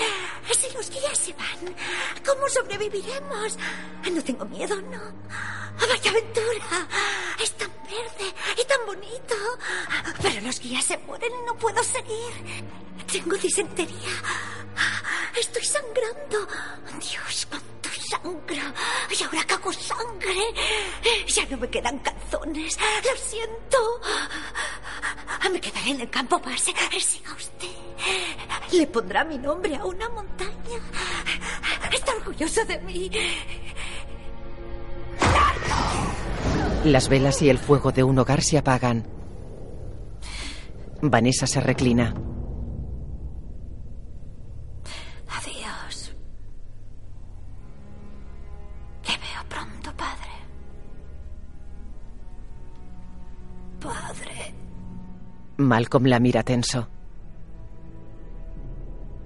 si 0.59 0.75
los 0.75 0.91
guías 0.91 1.19
se 1.19 1.33
van, 1.35 1.75
¿cómo 2.27 2.49
sobreviviremos? 2.49 3.57
No 4.13 4.25
tengo 4.25 4.45
miedo, 4.47 4.81
no. 4.83 5.01
¡Vaya 5.79 6.11
aventura! 6.11 6.89
Es 7.41 7.53
tan 7.53 7.71
verde 7.85 8.35
y 8.61 8.65
tan 8.67 8.85
bonito. 8.87 9.35
Pero 10.21 10.41
los 10.41 10.59
guías 10.61 10.85
se 10.85 10.99
mueren 10.99 11.33
y 11.33 11.47
no 11.47 11.57
puedo 11.57 11.83
seguir. 11.85 12.65
Tengo 13.11 13.37
disentería. 13.37 14.23
Estoy 15.39 15.65
sangrando. 15.65 16.49
Dios, 17.01 17.47
sangro. 18.11 18.75
Y 19.19 19.23
ahora 19.23 19.45
cago 19.47 19.73
sangre. 19.73 20.35
Ya 21.27 21.47
no 21.51 21.57
me 21.59 21.69
quedan 21.69 21.99
calzones. 21.99 22.79
Lo 23.05 23.17
siento. 23.17 23.79
Me 25.53 25.61
quedaré 25.61 25.91
en 25.91 26.01
el 26.01 26.11
campo 26.11 26.39
base. 26.39 26.73
Siga 27.01 27.33
usted. 27.35 27.69
Le 28.73 28.87
pondrá 28.87 29.25
mi 29.25 29.39
nombre 29.39 29.75
a 29.77 29.85
una 29.85 30.09
montaña. 30.11 30.79
Está 31.93 32.13
orgulloso 32.13 32.65
de 32.65 32.79
mí. 32.81 33.11
Las 36.85 37.09
velas 37.09 37.43
y 37.43 37.51
el 37.51 37.59
fuego 37.59 37.93
de 37.93 38.05
un 38.05 38.19
hogar 38.19 38.43
se 38.43 38.59
apagan. 38.59 39.07
Vanessa 41.01 41.47
se 41.47 41.61
reclina. 41.61 42.15
Malcolm 55.59 56.07
la 56.07 56.21
mira 56.21 56.45
tenso. 56.45 56.89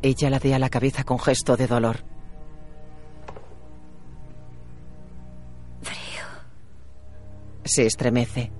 Ella 0.00 0.30
ladea 0.30 0.58
la 0.58 0.70
cabeza 0.70 1.04
con 1.04 1.18
gesto 1.18 1.58
de 1.58 1.66
dolor. 1.66 2.04
Frío. 5.82 6.24
Se 7.64 7.84
estremece. 7.84 8.50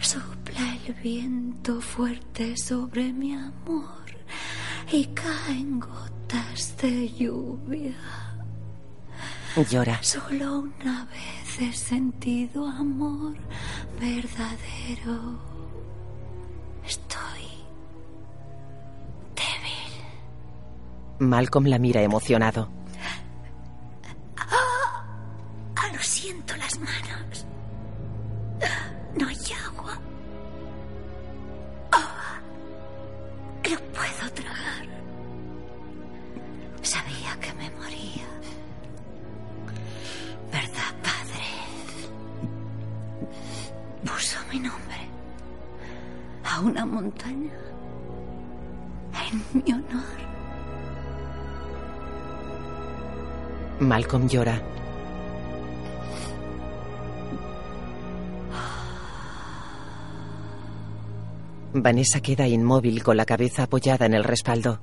Sopla 0.00 0.76
el 0.86 0.94
viento 0.94 1.80
fuerte 1.82 2.56
sobre 2.56 3.12
mi 3.12 3.34
amor 3.34 4.06
y 4.90 5.04
caen 5.08 5.80
gotas 5.80 6.76
de 6.78 7.10
lluvia. 7.10 7.94
Llora. 9.70 10.02
Solo 10.02 10.60
una 10.60 11.04
vez 11.06 11.35
he 11.58 11.72
sentido 11.72 12.66
amor 12.66 13.34
verdadero. 13.98 15.38
Estoy 16.84 17.46
débil. 19.34 19.92
Malcolm 21.18 21.66
la 21.66 21.78
mira 21.78 22.02
emocionado. 22.02 22.75
Vanessa 61.72 62.20
queda 62.20 62.48
inmóvil 62.48 63.02
con 63.02 63.16
la 63.16 63.24
cabeza 63.24 63.64
apoyada 63.64 64.06
en 64.06 64.14
el 64.14 64.24
respaldo. 64.24 64.80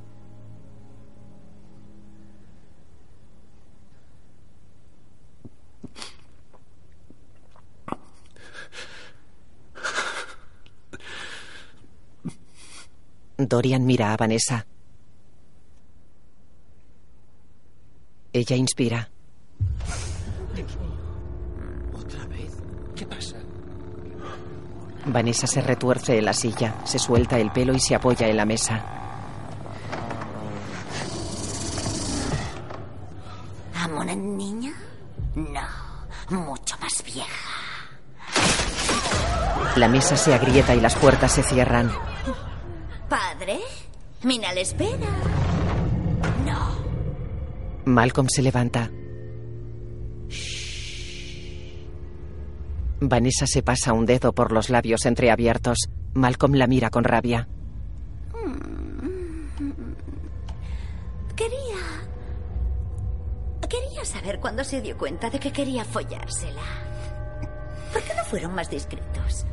Dorian 13.38 13.86
mira 13.86 14.14
a 14.14 14.18
Vanessa. 14.18 14.66
Ella 18.32 18.56
inspira. 18.56 19.10
¿Otra 21.94 22.26
vez? 22.28 22.52
¿Qué 22.96 23.06
pasa? 23.06 23.38
Vanessa 25.06 25.48
se 25.48 25.62
retuerce 25.62 26.18
en 26.18 26.26
la 26.26 26.34
silla, 26.34 26.76
se 26.86 27.00
suelta 27.00 27.38
el 27.40 27.52
pelo 27.52 27.74
y 27.74 27.80
se 27.80 27.96
apoya 27.96 28.28
en 28.28 28.38
la 28.38 28.46
mesa. 28.46 28.84
¿A 33.76 34.16
niña? 34.16 34.74
No, 35.36 36.46
mucho 36.46 36.78
más 36.80 37.04
vieja. 37.04 37.28
La 39.76 39.88
mesa 39.88 40.16
se 40.16 40.34
agrieta 40.34 40.76
y 40.76 40.80
las 40.80 40.96
puertas 40.96 41.32
se 41.32 41.44
cierran. 41.44 41.92
Padre, 43.10 43.60
Mina 44.24 44.54
le 44.54 44.62
espera. 44.62 45.10
No. 46.46 46.76
Malcolm 47.86 48.28
se 48.30 48.42
levanta. 48.42 48.90
Vanessa 53.10 53.48
se 53.48 53.64
pasa 53.64 53.94
un 53.94 54.06
dedo 54.06 54.34
por 54.34 54.52
los 54.52 54.70
labios 54.70 55.06
entreabiertos. 55.06 55.78
Malcolm 56.14 56.56
la 56.56 56.68
mira 56.68 56.90
con 56.90 57.04
rabia. 57.04 57.48
Quería... 61.36 61.78
Quería 63.70 64.06
saber 64.06 64.40
cuándo 64.40 64.64
se 64.64 64.82
dio 64.82 64.98
cuenta 64.98 65.30
de 65.30 65.40
que 65.40 65.52
quería 65.52 65.84
follársela. 65.84 66.62
¿Por 67.92 68.02
qué 68.04 68.14
no 68.16 68.24
fueron 68.26 68.54
más 68.54 68.70
discretos? 68.70 69.46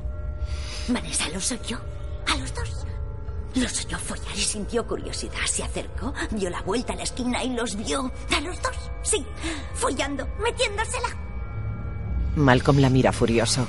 Vanessa 0.89 1.29
los 1.31 1.51
oyó. 1.53 1.81
A 2.27 2.37
los 2.37 2.55
dos. 2.55 2.87
Los 3.55 3.85
oyó 3.85 3.99
follar 3.99 4.35
y 4.37 4.41
sintió 4.41 4.87
curiosidad. 4.87 5.41
Se 5.47 5.63
acercó, 5.63 6.13
dio 6.33 6.51
la 6.51 6.63
vuelta 6.63 6.93
a 6.93 6.97
la 6.97 7.03
esquina 7.03 7.43
y 7.43 7.55
los 7.55 7.77
vio. 7.77 8.13
A 8.37 8.41
los 8.41 8.61
dos. 8.63 8.91
Sí. 9.03 9.25
Follando, 9.75 10.27
metiéndosela. 10.39 11.30
Malcolm 12.37 12.79
la 12.79 12.89
mira 12.89 13.13
furioso. 13.13 13.67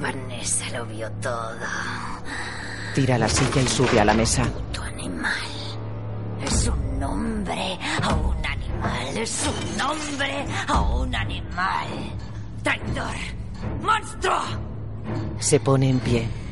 Vanessa 0.00 0.64
lo 0.72 0.86
vio 0.86 1.10
todo. 1.20 1.66
Tira 2.94 3.18
la 3.18 3.28
silla 3.28 3.62
y 3.62 3.66
sube 3.68 4.00
a 4.00 4.04
la 4.04 4.14
mesa. 4.14 4.44
Tu 4.72 4.80
animal. 4.80 5.32
Es 6.44 6.68
un 6.68 7.02
hombre 7.02 7.78
a 8.02 8.14
un 8.14 8.46
animal. 8.46 9.18
Es 9.18 9.46
un 9.46 9.80
hombre 9.80 10.46
a 10.68 10.80
un 10.80 11.14
animal. 11.14 11.88
Traidor. 12.62 13.16
¡Monstruo! 13.82 14.40
Se 15.38 15.60
pone 15.60 15.88
en 15.90 15.98
pie. 16.00 16.45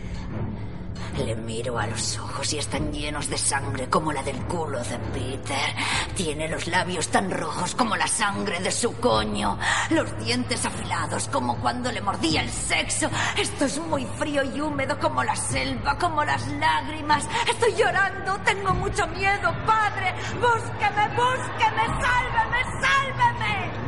Le 1.17 1.37
miro 1.37 1.79
a 1.79 1.87
los 1.87 2.19
ojos 2.19 2.53
y 2.53 2.59
están 2.59 2.93
llenos 2.93 3.29
de 3.29 3.39
sangre 3.39 3.89
como 3.89 4.13
la 4.13 4.23
del 4.23 4.37
culo 4.47 4.79
de 4.81 4.99
Peter. 5.13 5.75
Tiene 6.17 6.49
los 6.49 6.67
labios 6.67 7.09
tan 7.09 7.31
rojos 7.31 7.75
como 7.77 7.97
la 7.97 8.07
sangre 8.07 8.59
de 8.61 8.73
su 8.73 8.97
coño. 8.99 9.57
Los 9.91 10.19
dientes 10.25 10.65
afilados 10.67 11.29
como 11.29 11.57
cuando 11.59 11.93
le 11.93 12.01
mordía 12.01 12.43
el 12.43 12.51
sexo. 12.51 13.09
Esto 13.37 13.65
es 13.67 13.79
muy 13.79 14.05
frío 14.19 14.43
y 14.43 14.61
húmedo 14.61 14.99
como 14.99 15.23
la 15.23 15.37
selva, 15.37 15.97
como 15.99 16.25
las 16.25 16.47
lágrimas. 16.49 17.29
Estoy 17.49 17.75
llorando, 17.75 18.37
tengo 18.45 18.75
mucho 18.75 19.07
miedo, 19.07 19.55
padre. 19.65 20.15
Búsqueme, 20.35 21.09
búsqueme, 21.17 21.87
sálveme, 22.03 22.65
sálveme. 22.81 23.85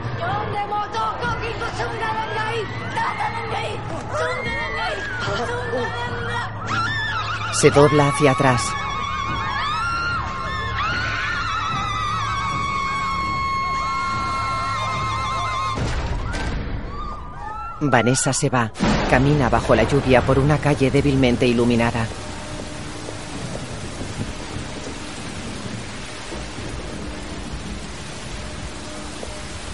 Se 7.60 7.70
dobla 7.70 8.08
hacia 8.08 8.32
atrás. 8.32 8.60
Vanessa 17.80 18.34
se 18.34 18.50
va. 18.50 18.70
Camina 19.08 19.48
bajo 19.48 19.74
la 19.74 19.84
lluvia 19.84 20.20
por 20.20 20.38
una 20.38 20.58
calle 20.58 20.90
débilmente 20.90 21.46
iluminada. 21.46 22.06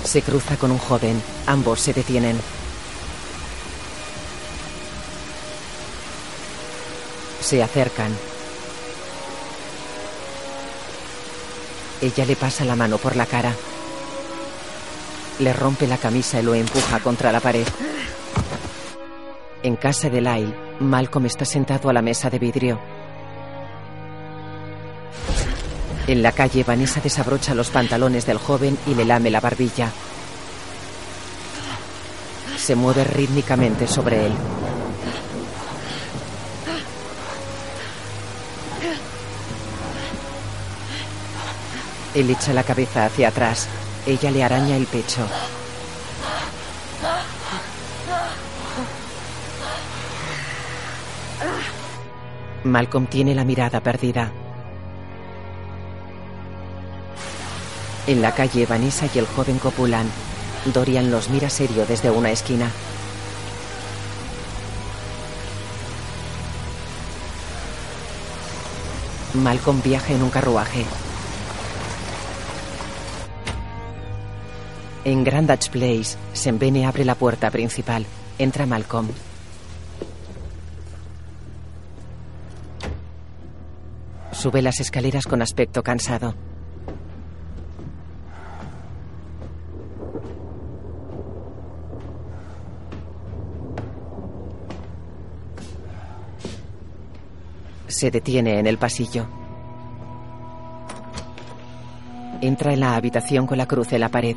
Se 0.05 0.23
cruza 0.23 0.57
con 0.57 0.71
un 0.71 0.79
joven. 0.79 1.21
Ambos 1.47 1.81
se 1.81 1.93
detienen. 1.93 2.62
Se 7.53 7.63
acercan. 7.63 8.11
Ella 12.01 12.25
le 12.25 12.35
pasa 12.35 12.65
la 12.65 12.75
mano 12.75 12.97
por 12.97 13.15
la 13.15 13.27
cara. 13.27 13.53
Le 15.39 15.53
rompe 15.53 15.87
la 15.87 15.99
camisa 15.99 16.41
y 16.41 16.45
lo 16.45 16.55
empuja 16.55 17.01
contra 17.01 17.31
la 17.31 17.41
pared. 17.41 17.67
En 19.63 19.77
casa 19.77 20.09
de 20.09 20.23
Lyle, 20.23 20.55
Malcolm 20.81 21.27
está 21.27 21.45
sentado 21.45 21.91
a 21.91 21.93
la 21.93 22.01
mesa 22.01 22.31
de 22.31 22.39
vidrio. 22.39 22.81
En 26.07 26.23
la 26.23 26.33
calle, 26.33 26.65
Vanessa 26.65 27.03
desabrocha 27.03 27.55
los 27.55 27.69
pantalones 27.69 28.25
del 28.25 28.39
joven 28.39 28.79
y 28.87 28.95
le 28.95 29.05
lame 29.05 29.31
la 29.31 29.41
barbilla. 29.41 29.93
Se 32.57 32.75
mueve 32.75 33.05
rítmicamente 33.05 33.87
sobre 33.87 34.25
él. 34.25 34.33
Él 42.15 42.29
echa 42.29 42.53
la 42.53 42.63
cabeza 42.63 43.07
hacia 43.07 43.29
atrás. 43.29 43.69
Ella 44.07 44.31
le 44.31 44.45
araña 44.45 44.77
el 44.77 44.87
pecho. 44.87 45.27
Malcolm 52.65 53.07
tiene 53.07 53.35
la 53.35 53.45
mirada 53.45 53.81
perdida. 53.81 54.31
En 58.07 58.21
la 58.21 58.33
calle, 58.35 58.67
Vanessa 58.67 59.07
y 59.13 59.19
el 59.19 59.27
joven 59.27 59.59
copulan. 59.59 60.07
Dorian 60.67 61.11
los 61.11 61.31
mira 61.31 61.49
serio 61.49 61.87
desde 61.87 62.11
una 62.11 62.31
esquina. 62.31 62.71
Malcolm 69.35 69.81
viaja 69.83 70.13
en 70.13 70.23
un 70.23 70.31
carruaje. 70.31 70.85
En 75.05 75.25
Grandage 75.25 75.69
Place, 75.69 76.17
Sembene 76.33 76.87
abre 76.87 77.05
la 77.05 77.17
puerta 77.17 77.51
principal. 77.51 78.07
Entra 78.39 78.67
Malcolm. 78.67 79.09
Sube 84.31 84.63
las 84.63 84.79
escaleras 84.79 85.27
con 85.27 85.43
aspecto 85.43 85.83
cansado. 85.83 86.35
Se 97.89 98.13
detiene 98.13 98.61
en 98.61 98.69
el 98.69 98.79
pasillo. 98.79 99.27
Entra 102.41 102.73
en 102.73 102.81
la 102.81 102.95
habitación 102.95 103.49
con 103.49 103.59
la 103.59 103.67
cruz 103.67 103.93
en 103.93 104.01
la 104.01 104.09
pared. 104.09 104.37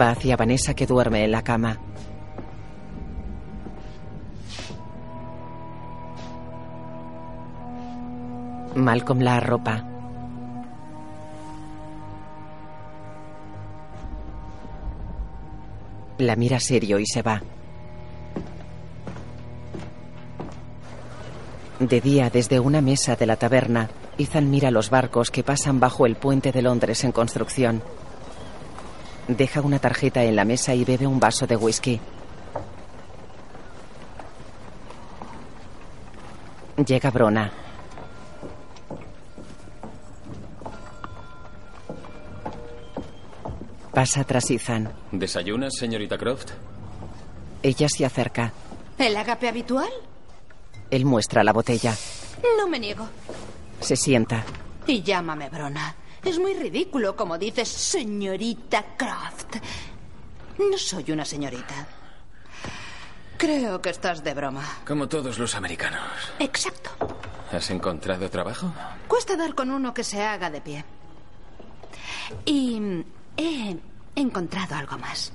Va 0.00 0.10
hacia 0.10 0.36
Vanessa 0.36 0.74
que 0.74 0.86
duerme 0.86 1.24
en 1.24 1.32
la 1.32 1.42
cama. 1.42 1.78
Malcolm 8.74 9.20
la 9.20 9.36
arropa. 9.36 9.84
La 16.18 16.36
mira 16.36 16.58
serio 16.58 16.98
y 16.98 17.06
se 17.06 17.22
va. 17.22 17.42
De 21.80 22.00
día, 22.00 22.30
desde 22.30 22.60
una 22.60 22.80
mesa 22.80 23.16
de 23.16 23.26
la 23.26 23.36
taberna, 23.36 23.90
Ethan 24.16 24.48
mira 24.50 24.70
los 24.70 24.88
barcos 24.88 25.30
que 25.30 25.42
pasan 25.42 25.80
bajo 25.80 26.06
el 26.06 26.14
puente 26.14 26.52
de 26.52 26.62
Londres 26.62 27.02
en 27.04 27.12
construcción. 27.12 27.82
Deja 29.36 29.62
una 29.62 29.78
tarjeta 29.78 30.22
en 30.24 30.36
la 30.36 30.44
mesa 30.44 30.74
y 30.74 30.84
bebe 30.84 31.06
un 31.06 31.18
vaso 31.18 31.46
de 31.46 31.56
whisky. 31.56 31.98
Llega 36.86 37.10
Brona. 37.10 37.50
Pasa 43.94 44.24
tras 44.24 44.50
Ethan. 44.50 44.92
¿Desayunas, 45.12 45.74
señorita 45.78 46.18
Croft? 46.18 46.50
Ella 47.62 47.88
se 47.88 48.04
acerca. 48.04 48.52
¿El 48.98 49.16
agape 49.16 49.48
habitual? 49.48 49.90
Él 50.90 51.04
muestra 51.04 51.42
la 51.44 51.52
botella. 51.52 51.94
No 52.58 52.68
me 52.68 52.78
niego. 52.78 53.06
Se 53.80 53.96
sienta. 53.96 54.44
Y 54.86 55.02
llámame 55.02 55.48
Brona. 55.48 55.94
Es 56.24 56.38
muy 56.38 56.54
ridículo 56.54 57.16
como 57.16 57.36
dices 57.38 57.68
señorita 57.68 58.96
Croft. 58.96 59.56
No 60.58 60.78
soy 60.78 61.10
una 61.10 61.24
señorita. 61.24 61.86
Creo 63.36 63.82
que 63.82 63.90
estás 63.90 64.22
de 64.22 64.34
broma. 64.34 64.64
Como 64.86 65.08
todos 65.08 65.38
los 65.38 65.54
americanos. 65.56 66.00
Exacto. 66.38 66.90
¿Has 67.50 67.70
encontrado 67.70 68.30
trabajo? 68.30 68.72
Cuesta 69.08 69.36
dar 69.36 69.54
con 69.54 69.70
uno 69.70 69.92
que 69.92 70.04
se 70.04 70.22
haga 70.22 70.48
de 70.48 70.60
pie. 70.60 70.84
Y 72.44 73.04
he 73.36 73.76
encontrado 74.14 74.76
algo 74.76 74.96
más. 74.98 75.32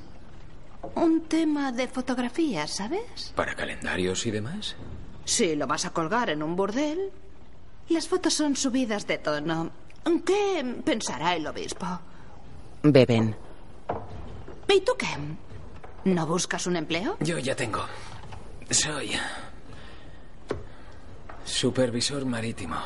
Un 0.96 1.22
tema 1.24 1.72
de 1.72 1.88
fotografía, 1.88 2.66
¿sabes? 2.68 3.34
¿Para 3.36 3.56
calendarios 3.56 4.26
y 4.26 4.32
demás? 4.32 4.76
Si 5.26 5.56
lo 5.56 5.68
vas 5.68 5.84
a 5.86 5.90
colgar 5.90 6.30
en 6.30 6.42
un 6.42 6.56
burdel, 6.56 7.12
las 7.90 8.08
fotos 8.08 8.34
son 8.34 8.56
subidas 8.56 9.06
de 9.06 9.18
tono. 9.18 9.72
¿Qué 10.26 10.82
pensará 10.84 11.36
el 11.36 11.48
obispo? 11.48 11.86
Beben. 12.84 13.36
¿Y 14.70 14.82
tú 14.82 14.94
qué? 14.98 15.08
¿No 16.06 16.26
buscas 16.26 16.68
un 16.68 16.76
empleo? 16.76 17.18
Yo 17.20 17.38
ya 17.38 17.56
tengo. 17.56 17.86
Soy 18.70 19.12
supervisor 21.46 22.26
marítimo. 22.26 22.78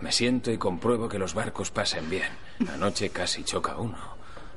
Me 0.00 0.12
siento 0.12 0.50
y 0.50 0.58
compruebo 0.58 1.08
que 1.08 1.18
los 1.18 1.34
barcos 1.34 1.70
pasen 1.70 2.10
bien. 2.10 2.28
Anoche 2.72 3.10
casi 3.10 3.44
choca 3.44 3.76
uno. 3.76 3.96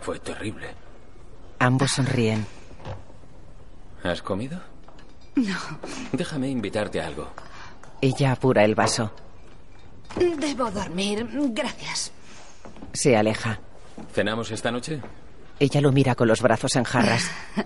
Fue 0.01 0.19
terrible. 0.19 0.67
Ambos 1.59 1.91
sonríen. 1.91 2.45
¿Has 4.03 4.21
comido? 4.21 4.59
No. 5.35 5.57
Déjame 6.11 6.49
invitarte 6.49 6.99
a 7.01 7.07
algo. 7.07 7.29
Ella 8.01 8.33
apura 8.33 8.65
el 8.65 8.75
vaso. 8.75 9.11
Debo 10.19 10.71
dormir. 10.71 11.27
Gracias. 11.51 12.11
Se 12.93 13.15
aleja. 13.15 13.59
¿Cenamos 14.13 14.51
esta 14.51 14.71
noche? 14.71 15.01
Ella 15.59 15.81
lo 15.81 15.91
mira 15.91 16.15
con 16.15 16.27
los 16.27 16.41
brazos 16.41 16.75
en 16.75 16.83
jarras. 16.83 17.29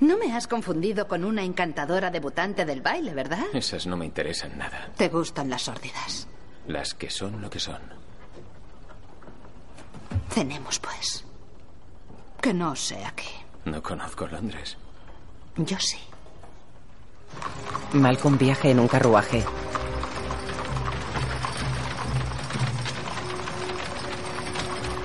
No 0.00 0.18
me 0.18 0.34
has 0.34 0.48
confundido 0.48 1.06
con 1.06 1.22
una 1.24 1.44
encantadora 1.44 2.10
debutante 2.10 2.64
del 2.64 2.80
baile, 2.80 3.14
¿verdad? 3.14 3.44
Esas 3.52 3.86
no 3.86 3.96
me 3.96 4.04
interesan 4.04 4.58
nada. 4.58 4.90
Te 4.96 5.08
gustan 5.08 5.48
las 5.48 5.62
sórdidas. 5.62 6.26
Las 6.66 6.92
que 6.94 7.08
son 7.08 7.40
lo 7.40 7.48
que 7.48 7.60
son. 7.60 7.78
Cenemos, 10.30 10.80
pues. 10.80 11.24
Que 12.40 12.52
no 12.52 12.74
sea 12.74 13.12
qué. 13.14 13.28
No 13.64 13.80
conozco 13.80 14.26
Londres. 14.26 14.76
Yo 15.56 15.78
sí. 15.78 15.98
Malcolm 17.92 18.36
viaja 18.38 18.70
en 18.70 18.80
un 18.80 18.88
carruaje. 18.88 19.44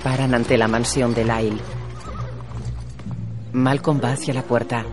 Paran 0.08 0.34
ante 0.34 0.58
la 0.58 0.70
mansión 0.70 1.14
de 1.14 1.26
Lyle. 1.26 1.60
Malcolm 3.52 4.00
va 4.02 4.14
hacia 4.14 4.34
la 4.34 4.42
puerta. 4.42 4.86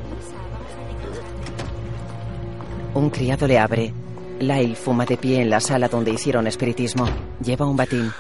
Un 2.95 3.11
criado 3.11 3.47
le 3.47 3.57
abre. 3.57 3.95
Lyle 4.41 4.75
fuma 4.75 5.07
de 5.07 5.17
pie 5.17 5.41
en 5.41 5.51
la 5.51 5.61
sala 5.61 5.87
donde 5.87 6.11
hicieron 6.11 6.49
espiritismo. 6.49 7.07
Lleva 7.41 7.65
un 7.65 7.77
batín. 7.77 8.11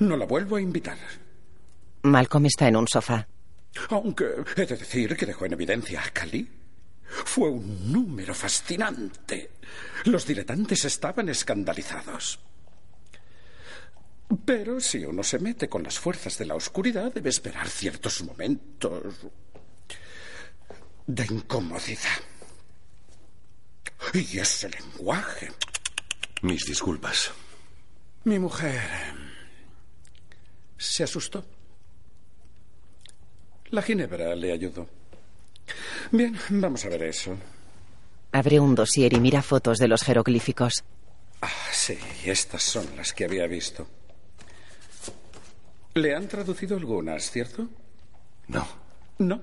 No 0.00 0.16
la 0.16 0.26
vuelvo 0.26 0.56
a 0.56 0.60
invitar. 0.60 0.98
Malcolm 2.02 2.46
está 2.46 2.66
en 2.66 2.74
un 2.74 2.88
sofá. 2.88 3.28
Aunque 3.90 4.24
he 4.56 4.66
de 4.66 4.76
decir 4.76 5.16
que 5.16 5.26
dejó 5.26 5.46
en 5.46 5.52
evidencia 5.52 6.02
a 6.02 6.10
Cali. 6.10 6.50
Fue 7.04 7.48
un 7.48 7.92
número 7.92 8.34
fascinante. 8.34 9.52
Los 10.06 10.26
diletantes 10.26 10.84
estaban 10.84 11.28
escandalizados. 11.28 12.40
Pero 14.44 14.80
si 14.80 15.04
uno 15.04 15.22
se 15.24 15.38
mete 15.38 15.68
con 15.68 15.82
las 15.82 15.98
fuerzas 15.98 16.38
de 16.38 16.46
la 16.46 16.54
oscuridad, 16.54 17.12
debe 17.12 17.30
esperar 17.30 17.68
ciertos 17.68 18.22
momentos 18.22 19.26
de 21.06 21.26
incomodidad. 21.26 22.20
Y 24.14 24.38
ese 24.38 24.68
lenguaje. 24.68 25.50
Mis 26.42 26.64
disculpas. 26.64 27.32
Mi 28.24 28.38
mujer 28.38 28.80
se 30.78 31.04
asustó. 31.04 31.44
La 33.70 33.82
ginebra 33.82 34.34
le 34.34 34.52
ayudó. 34.52 34.88
Bien, 36.12 36.36
vamos 36.50 36.84
a 36.84 36.88
ver 36.88 37.02
eso. 37.02 37.36
Abre 38.32 38.60
un 38.60 38.74
dossier 38.74 39.12
y 39.12 39.20
mira 39.20 39.42
fotos 39.42 39.78
de 39.78 39.88
los 39.88 40.02
jeroglíficos. 40.02 40.84
Ah, 41.42 41.50
sí, 41.72 41.98
estas 42.24 42.62
son 42.62 42.86
las 42.96 43.12
que 43.12 43.24
había 43.24 43.46
visto. 43.46 43.88
Le 45.94 46.14
han 46.14 46.28
traducido 46.28 46.76
algunas, 46.76 47.30
¿cierto? 47.30 47.68
No. 48.48 48.66
No. 49.18 49.40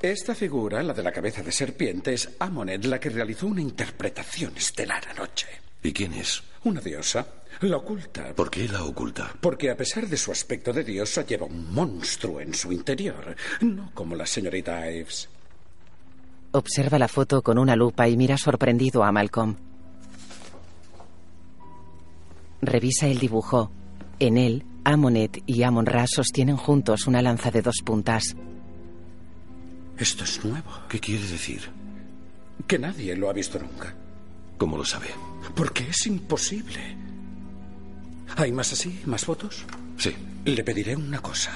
Esta 0.00 0.34
figura, 0.34 0.82
la 0.82 0.92
de 0.92 1.02
la 1.02 1.12
cabeza 1.12 1.42
de 1.42 1.50
serpiente, 1.50 2.12
es 2.12 2.28
Amonet 2.38 2.84
la 2.84 3.00
que 3.00 3.08
realizó 3.08 3.46
una 3.46 3.62
interpretación 3.62 4.56
estelar 4.56 5.02
anoche. 5.08 5.46
¿Y 5.82 5.92
quién 5.92 6.14
es? 6.14 6.42
Una 6.64 6.80
diosa. 6.80 7.26
La 7.60 7.76
oculta. 7.76 8.34
¿Por 8.34 8.50
qué 8.50 8.68
la 8.68 8.84
oculta? 8.84 9.34
Porque 9.40 9.70
a 9.70 9.76
pesar 9.76 10.06
de 10.06 10.16
su 10.16 10.32
aspecto 10.32 10.72
de 10.72 10.84
diosa, 10.84 11.24
lleva 11.24 11.46
un 11.46 11.72
monstruo 11.72 12.40
en 12.40 12.52
su 12.54 12.72
interior. 12.72 13.34
No 13.60 13.90
como 13.94 14.14
la 14.14 14.26
señorita 14.26 14.90
Ives. 14.90 15.28
Observa 16.52 16.98
la 16.98 17.08
foto 17.08 17.42
con 17.42 17.58
una 17.58 17.74
lupa 17.74 18.08
y 18.08 18.16
mira 18.16 18.36
sorprendido 18.36 19.02
a 19.04 19.12
Malcolm. 19.12 19.56
Revisa 22.60 23.06
el 23.06 23.18
dibujo. 23.18 23.70
En 24.20 24.38
él, 24.38 24.64
Amonet 24.84 25.42
y 25.46 25.62
Amon-Ra 25.62 26.06
sostienen 26.06 26.56
juntos 26.56 27.06
una 27.06 27.22
lanza 27.22 27.50
de 27.50 27.62
dos 27.62 27.76
puntas. 27.84 28.36
Esto 29.98 30.24
es 30.24 30.44
nuevo. 30.44 30.70
¿Qué 30.88 31.00
quiere 31.00 31.26
decir? 31.26 31.70
Que 32.66 32.78
nadie 32.78 33.16
lo 33.16 33.30
ha 33.30 33.32
visto 33.32 33.58
nunca. 33.58 33.94
¿Cómo 34.58 34.76
lo 34.76 34.84
sabe? 34.84 35.08
Porque 35.54 35.88
es 35.88 36.06
imposible. 36.06 36.96
¿Hay 38.36 38.52
más 38.52 38.72
así? 38.72 39.02
¿Más 39.06 39.24
fotos? 39.24 39.64
Sí. 39.96 40.14
Le 40.44 40.62
pediré 40.64 40.96
una 40.96 41.20
cosa. 41.20 41.52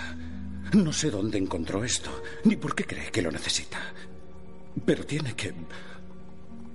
No 0.72 0.92
sé 0.92 1.10
dónde 1.10 1.38
encontró 1.38 1.84
esto, 1.84 2.22
ni 2.44 2.56
por 2.56 2.74
qué 2.74 2.84
cree 2.84 3.10
que 3.10 3.22
lo 3.22 3.30
necesita. 3.30 3.78
Pero 4.84 5.04
tiene 5.04 5.34
que 5.34 5.52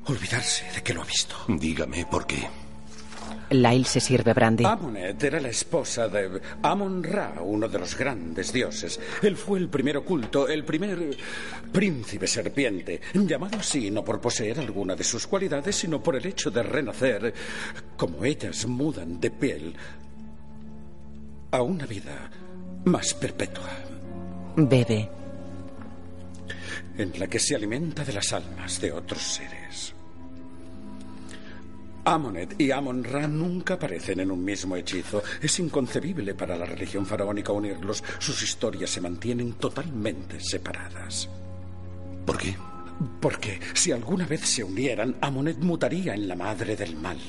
olvidarse 0.05 0.65
de 0.75 0.83
que 0.83 0.93
lo 0.93 1.01
ha 1.01 1.05
visto. 1.05 1.35
Dígame 1.47 2.05
por 2.05 2.25
qué. 2.27 2.47
Lyle 3.53 3.85
se 3.85 3.99
sirve 3.99 4.33
brandy. 4.33 4.65
Amonet 4.65 5.23
era 5.23 5.39
la 5.39 5.49
esposa 5.49 6.07
de 6.07 6.41
Amon-Ra, 6.61 7.35
uno 7.41 7.67
de 7.67 7.79
los 7.79 7.97
grandes 7.97 8.51
dioses. 8.51 8.99
Él 9.21 9.37
fue 9.37 9.59
el 9.59 9.69
primer 9.69 9.97
oculto, 9.97 10.47
el 10.47 10.63
primer 10.65 11.17
príncipe 11.71 12.27
serpiente, 12.27 13.01
llamado 13.13 13.57
así 13.59 13.91
no 13.91 14.03
por 14.03 14.19
poseer 14.19 14.59
alguna 14.59 14.95
de 14.95 15.03
sus 15.03 15.27
cualidades, 15.27 15.75
sino 15.75 16.01
por 16.01 16.15
el 16.15 16.25
hecho 16.25 16.49
de 16.51 16.63
renacer, 16.63 17.33
como 17.95 18.25
ellas 18.25 18.65
mudan 18.65 19.19
de 19.19 19.31
piel, 19.31 19.75
a 21.51 21.61
una 21.61 21.85
vida 21.85 22.29
más 22.85 23.13
perpetua, 23.13 23.69
Bebe. 24.55 25.09
en 26.97 27.19
la 27.19 27.27
que 27.27 27.39
se 27.39 27.55
alimenta 27.55 28.03
de 28.03 28.13
las 28.13 28.33
almas 28.33 28.81
de 28.81 28.91
otros 28.91 29.21
seres. 29.21 29.93
Amonet 32.05 32.59
y 32.59 32.71
Amon-Ra 32.71 33.27
nunca 33.27 33.75
aparecen 33.75 34.19
en 34.19 34.31
un 34.31 34.43
mismo 34.43 34.75
hechizo. 34.75 35.23
Es 35.41 35.59
inconcebible 35.59 36.35
para 36.35 36.57
la 36.57 36.65
religión 36.65 37.05
faraónica 37.05 37.53
unirlos. 37.53 38.03
Sus 38.19 38.41
historias 38.43 38.89
se 38.89 39.01
mantienen 39.01 39.53
totalmente 39.53 40.39
separadas. 40.39 41.29
¿Por 42.25 42.37
qué? 42.37 42.57
Porque 43.21 43.59
si 43.73 43.91
alguna 43.91 44.25
vez 44.25 44.41
se 44.41 44.63
unieran, 44.63 45.15
Amonet 45.21 45.57
mutaría 45.59 46.13
en 46.13 46.27
la 46.27 46.35
madre 46.35 46.75
del 46.75 46.95
mal. 46.95 47.19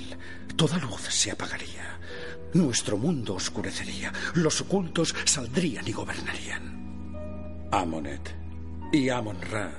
Toda 0.56 0.78
luz 0.78 1.02
se 1.02 1.30
apagaría. 1.30 1.98
Nuestro 2.54 2.96
mundo 2.96 3.34
oscurecería. 3.34 4.12
Los 4.34 4.60
ocultos 4.60 5.14
saldrían 5.24 5.86
y 5.86 5.92
gobernarían. 5.92 7.68
Amonet 7.70 8.34
y 8.92 9.08
Amon-Ra 9.08 9.72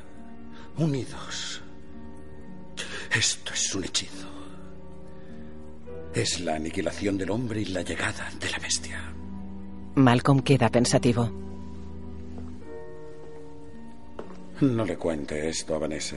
unidos. 0.77 1.61
Esto 3.11 3.53
es 3.53 3.75
un 3.75 3.83
hechizo. 3.85 4.34
Es 6.15 6.39
la 6.39 6.55
aniquilación 6.55 7.17
del 7.17 7.29
hombre 7.29 7.59
y 7.61 7.65
la 7.65 7.81
llegada 7.81 8.29
de 8.39 8.49
la 8.49 8.57
bestia. 8.57 9.13
Malcolm 9.95 10.39
queda 10.39 10.69
pensativo. 10.69 11.29
No 14.61 14.85
le 14.85 14.95
cuente 14.95 15.49
esto 15.49 15.75
a 15.75 15.79
Vanessa. 15.79 16.15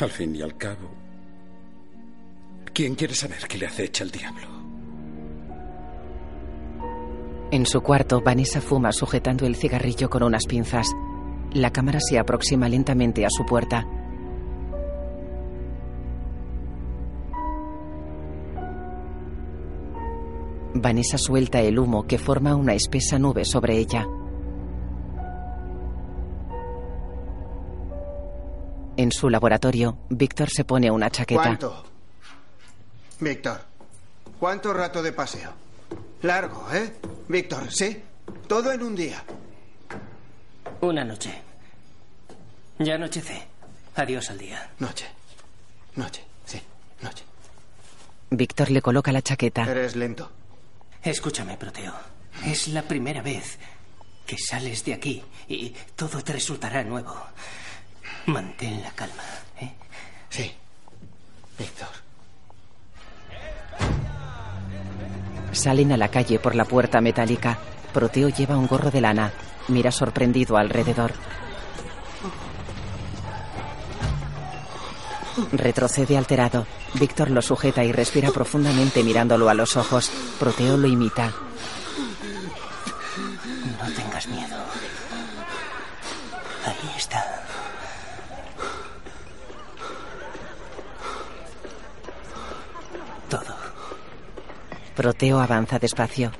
Al 0.00 0.10
fin 0.10 0.34
y 0.34 0.40
al 0.40 0.56
cabo, 0.56 0.88
¿quién 2.72 2.94
quiere 2.94 3.14
saber 3.14 3.46
qué 3.46 3.58
le 3.58 3.66
acecha 3.66 4.04
el 4.04 4.12
diablo? 4.12 4.48
En 7.50 7.66
su 7.66 7.82
cuarto, 7.82 8.22
Vanessa 8.22 8.62
fuma 8.62 8.92
sujetando 8.92 9.44
el 9.44 9.56
cigarrillo 9.56 10.08
con 10.08 10.22
unas 10.22 10.46
pinzas. 10.46 10.94
La 11.52 11.70
cámara 11.70 11.98
se 12.00 12.18
aproxima 12.18 12.68
lentamente 12.68 13.26
a 13.26 13.30
su 13.30 13.44
puerta. 13.44 13.86
Vanessa 20.74 21.18
suelta 21.18 21.60
el 21.60 21.78
humo 21.78 22.06
que 22.06 22.18
forma 22.18 22.54
una 22.54 22.74
espesa 22.74 23.18
nube 23.18 23.44
sobre 23.44 23.78
ella. 23.78 24.06
En 28.96 29.12
su 29.12 29.30
laboratorio, 29.30 29.96
Víctor 30.10 30.50
se 30.50 30.64
pone 30.64 30.90
una 30.90 31.08
chaqueta. 31.10 31.42
¿Cuánto? 31.42 31.84
Víctor, 33.20 33.60
¿cuánto 34.38 34.72
rato 34.74 35.02
de 35.02 35.12
paseo? 35.12 35.52
Largo, 36.22 36.66
¿eh? 36.72 36.92
Víctor, 37.28 37.72
¿sí? 37.72 38.02
Todo 38.46 38.72
en 38.72 38.82
un 38.82 38.96
día. 38.96 39.22
Una 40.80 41.04
noche. 41.04 41.32
Ya 42.78 42.94
anochece. 42.96 43.46
Adiós 43.94 44.30
al 44.30 44.38
día. 44.38 44.70
Noche. 44.78 45.06
Noche, 45.96 46.24
sí, 46.44 46.60
noche. 47.02 47.24
Víctor 48.30 48.70
le 48.70 48.82
coloca 48.82 49.10
la 49.12 49.22
chaqueta. 49.22 49.62
Eres 49.62 49.96
lento. 49.96 50.30
Escúchame, 51.02 51.56
Proteo. 51.56 51.92
Es 52.44 52.68
la 52.68 52.82
primera 52.82 53.22
vez 53.22 53.58
que 54.26 54.36
sales 54.38 54.84
de 54.84 54.94
aquí 54.94 55.22
y 55.48 55.74
todo 55.96 56.22
te 56.22 56.32
resultará 56.32 56.84
nuevo. 56.84 57.16
Mantén 58.26 58.82
la 58.82 58.90
calma, 58.92 59.22
¿eh? 59.60 59.72
Sí. 60.28 60.52
Víctor. 61.58 61.88
Salen 65.52 65.92
a 65.92 65.96
la 65.96 66.08
calle 66.08 66.38
por 66.38 66.54
la 66.54 66.64
puerta 66.64 67.00
metálica. 67.00 67.58
Proteo 67.92 68.28
lleva 68.28 68.58
un 68.58 68.66
gorro 68.66 68.90
de 68.90 69.00
lana. 69.00 69.32
Mira 69.68 69.90
sorprendido 69.90 70.56
alrededor. 70.56 71.12
Retrocede 75.52 76.16
alterado. 76.18 76.66
Víctor 76.94 77.30
lo 77.30 77.42
sujeta 77.42 77.84
y 77.84 77.92
respira 77.92 78.30
profundamente 78.30 79.02
mirándolo 79.02 79.48
a 79.48 79.54
los 79.54 79.76
ojos. 79.76 80.10
Proteo 80.38 80.76
lo 80.76 80.88
imita. 80.88 81.32
No 83.80 83.92
tengas 83.94 84.26
miedo. 84.28 84.56
Ahí 86.64 86.90
está. 86.96 87.24
Todo. 93.28 93.54
Proteo 94.96 95.40
avanza 95.40 95.78
despacio. 95.78 96.32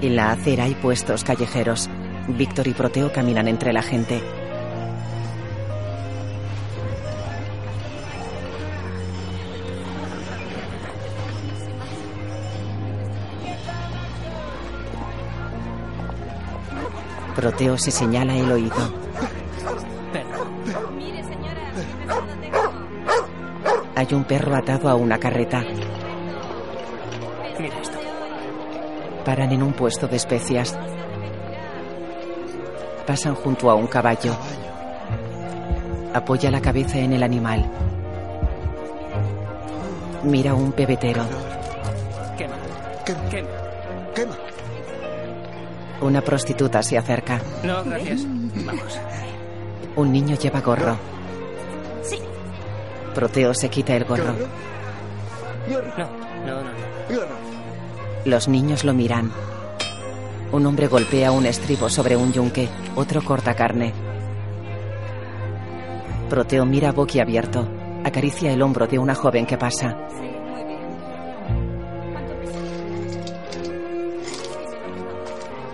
En 0.00 0.16
la 0.16 0.32
acera 0.32 0.64
hay 0.64 0.74
puestos 0.74 1.24
callejeros. 1.24 1.88
Víctor 2.28 2.66
y 2.68 2.72
Proteo 2.72 3.12
caminan 3.12 3.48
entre 3.48 3.72
la 3.72 3.82
gente. 3.82 4.22
Proteo 17.34 17.76
se 17.76 17.90
señala 17.90 18.36
el 18.36 18.50
oído. 18.50 18.74
Hay 23.96 24.08
un 24.12 24.24
perro 24.24 24.54
atado 24.54 24.88
a 24.88 24.94
una 24.94 25.18
carreta. 25.18 25.64
Paran 29.24 29.52
en 29.52 29.62
un 29.62 29.72
puesto 29.72 30.06
de 30.06 30.16
especias. 30.16 30.76
Pasan 33.06 33.34
junto 33.34 33.70
a 33.70 33.74
un 33.74 33.86
caballo. 33.86 34.36
Apoya 36.12 36.50
la 36.50 36.60
cabeza 36.60 36.98
en 36.98 37.14
el 37.14 37.22
animal. 37.22 37.64
Mira 40.24 40.54
un 40.54 40.72
pebetero. 40.72 41.22
Quema. 42.36 42.54
Quema. 43.04 43.28
Quema. 43.30 43.48
Quema. 44.14 44.36
Una 46.02 46.20
prostituta 46.20 46.82
se 46.82 46.98
acerca. 46.98 47.40
No, 47.62 47.82
gracias. 47.84 48.26
Vamos. 48.64 48.98
Un 49.96 50.12
niño 50.12 50.36
lleva 50.36 50.60
gorro. 50.60 50.96
Sí. 52.02 52.18
Proteo 53.14 53.54
se 53.54 53.70
quita 53.70 53.96
el 53.96 54.04
gorro. 54.04 54.34
No, 55.68 55.80
no, 55.80 56.62
no. 56.62 56.62
no. 56.62 57.53
Los 58.24 58.48
niños 58.48 58.84
lo 58.84 58.94
miran. 58.94 59.30
Un 60.50 60.64
hombre 60.64 60.86
golpea 60.86 61.30
un 61.30 61.44
estribo 61.44 61.90
sobre 61.90 62.16
un 62.16 62.32
yunque. 62.32 62.70
Otro 62.96 63.22
corta 63.22 63.54
carne. 63.54 63.92
Proteo 66.30 66.64
mira 66.64 66.92
boquiabierto. 66.92 67.68
Acaricia 68.02 68.50
el 68.50 68.62
hombro 68.62 68.86
de 68.86 68.98
una 68.98 69.14
joven 69.14 69.44
que 69.44 69.58
pasa. 69.58 69.96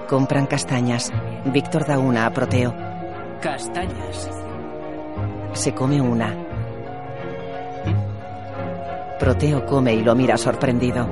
Compran 0.08 0.46
castañas. 0.46 1.12
Víctor 1.44 1.86
da 1.86 2.00
una 2.00 2.26
a 2.26 2.32
Proteo. 2.32 2.74
Castañas. 3.40 4.28
Se 5.52 5.72
come 5.72 6.00
una. 6.00 6.34
Proteo 9.20 9.64
come 9.66 9.94
y 9.94 10.02
lo 10.02 10.16
mira 10.16 10.36
sorprendido. 10.36 11.06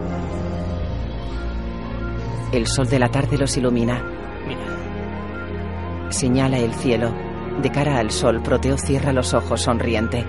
El 2.53 2.67
sol 2.67 2.89
de 2.89 2.99
la 2.99 3.11
tarde 3.11 3.37
los 3.37 3.57
ilumina. 3.57 4.03
Mira. 4.47 6.11
Señala 6.11 6.59
el 6.59 6.73
cielo. 6.75 7.13
De 7.61 7.71
cara 7.71 7.99
al 7.99 8.11
sol, 8.11 8.41
Proteo 8.43 8.79
cierra 8.79 9.13
los 9.13 9.35
ojos 9.35 9.63
sonriente. 9.63 10.25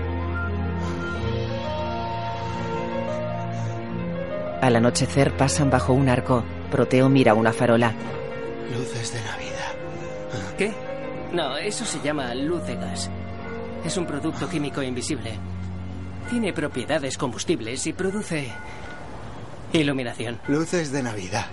Al 4.60 4.76
anochecer 4.76 5.34
pasan 5.36 5.70
bajo 5.70 5.94
un 5.94 6.08
arco. 6.08 6.44
Proteo 6.70 7.08
mira 7.08 7.32
una 7.34 7.52
farola. 7.52 7.94
Luces 8.76 9.14
de 9.14 9.20
Navidad. 9.22 9.72
¿Qué? 10.58 10.72
No, 11.32 11.56
eso 11.56 11.84
se 11.86 12.00
llama 12.00 12.34
luz 12.34 12.66
de 12.66 12.76
gas. 12.76 13.10
Es 13.84 13.96
un 13.96 14.04
producto 14.04 14.48
químico 14.48 14.82
invisible. 14.82 15.32
Tiene 16.28 16.52
propiedades 16.52 17.16
combustibles 17.16 17.86
y 17.86 17.94
produce 17.94 18.52
iluminación. 19.72 20.38
Luces 20.48 20.92
de 20.92 21.02
Navidad. 21.02 21.46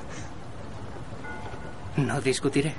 No 1.98 2.22
discutiré. 2.22 2.74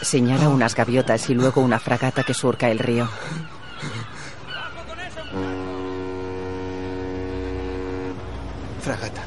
Señala 0.00 0.48
unas 0.48 0.74
gaviotas 0.74 1.28
y 1.28 1.34
luego 1.34 1.60
una 1.60 1.78
fragata 1.78 2.22
que 2.22 2.32
surca 2.32 2.70
el 2.70 2.78
río. 2.78 3.08
Fragata. 8.82 9.22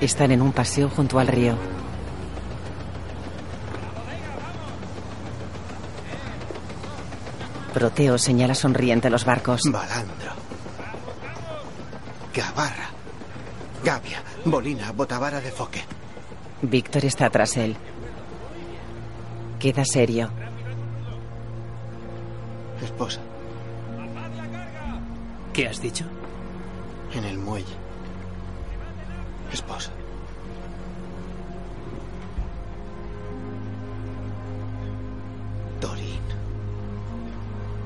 Están 0.00 0.32
en 0.32 0.40
un 0.40 0.52
paseo 0.52 0.88
junto 0.88 1.18
al 1.18 1.26
río. 1.26 1.56
Proteo 7.74 8.16
señala 8.16 8.54
sonriente 8.54 9.10
los 9.10 9.24
barcos. 9.24 9.60
Balandro. 9.70 10.32
Gabarra. 12.32 12.97
Gavia. 13.88 14.22
Bolina. 14.44 14.92
Botavara 14.92 15.40
de 15.40 15.50
foque. 15.50 15.80
Víctor 16.60 17.06
está 17.06 17.30
tras 17.30 17.56
él. 17.56 17.74
Queda 19.58 19.82
serio. 19.86 20.28
Esposa. 22.82 23.20
¿Qué 25.54 25.68
has 25.68 25.80
dicho? 25.80 26.04
En 27.14 27.24
el 27.24 27.38
muelle. 27.38 27.76
Esposa. 29.50 29.90
Dorin. 35.80 36.26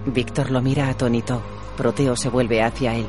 Víctor 0.07 0.51
lo 0.51 0.61
mira 0.63 0.89
atónito. 0.89 1.41
Proteo 1.77 2.17
se 2.17 2.29
vuelve 2.29 2.61
hacia 2.61 2.97
él. 2.97 3.07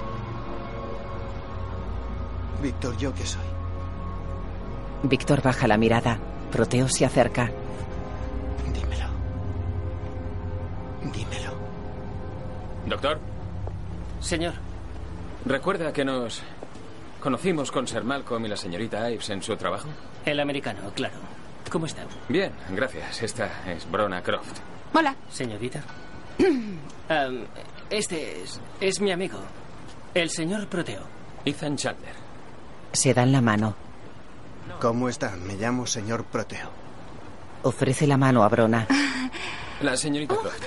Víctor, 2.63 2.97
¿yo 2.97 3.13
qué 3.13 3.25
soy? 3.25 3.41
Víctor 5.03 5.41
baja 5.41 5.67
la 5.67 5.75
mirada. 5.77 6.17
Proteo 6.49 6.87
se 6.87 7.05
acerca. 7.05 7.51
Dímelo. 8.73 9.07
Dímelo. 11.13 11.53
Doctor, 12.87 13.19
Señor, 14.21 14.53
¿recuerda 15.45 15.91
que 15.91 16.05
nos 16.05 16.41
conocimos 17.19 17.69
con 17.69 17.85
Sir 17.85 18.05
Malcolm 18.05 18.45
y 18.45 18.47
la 18.47 18.55
señorita 18.57 19.11
Ives 19.11 19.29
en 19.29 19.43
su 19.43 19.55
trabajo? 19.57 19.89
el 20.25 20.39
americano, 20.39 20.89
claro. 20.95 21.15
¿Cómo 21.69 21.85
está? 21.85 22.03
Bien, 22.29 22.53
gracias. 22.69 23.23
Esta 23.23 23.69
es 23.69 23.89
Brona 23.91 24.21
Croft. 24.23 24.57
Hola. 24.93 25.13
Señorita. 25.29 25.81
Este 27.89 28.41
es, 28.41 28.59
es 28.79 29.01
mi 29.01 29.11
amigo, 29.11 29.37
el 30.15 30.29
señor 30.29 30.67
Proteo. 30.67 31.01
Ethan 31.45 31.75
Chandler. 31.75 32.15
Se 32.93 33.13
dan 33.13 33.31
la 33.31 33.41
mano. 33.41 33.75
¿Cómo 34.79 35.09
está? 35.09 35.31
Me 35.35 35.55
llamo 35.55 35.85
señor 35.87 36.23
Proteo. 36.25 36.69
Ofrece 37.63 38.05
la 38.07 38.17
mano 38.17 38.43
a 38.43 38.49
Brona. 38.49 38.87
La 39.81 39.97
señorita 39.97 40.35
Croft. 40.35 40.63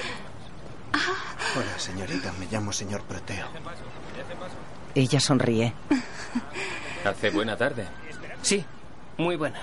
Hola, 1.57 1.79
señorita. 1.79 2.33
Me 2.39 2.47
llamo 2.47 2.72
señor 2.72 3.03
Proteo. 3.03 3.47
Ella 4.95 5.20
sonríe. 5.20 5.72
Hace 7.05 7.31
buena 7.31 7.57
tarde. 7.57 7.87
Sí, 8.43 8.64
muy 9.18 9.37
buena. 9.37 9.61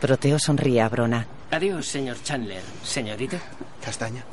Proteo 0.00 0.38
sonríe 0.38 0.80
a 0.82 0.88
Brona. 0.88 1.26
Adiós, 1.50 1.86
señor 1.86 2.20
Chandler. 2.22 2.62
Señorita. 2.82 3.38
¿Castaña? 3.84 4.24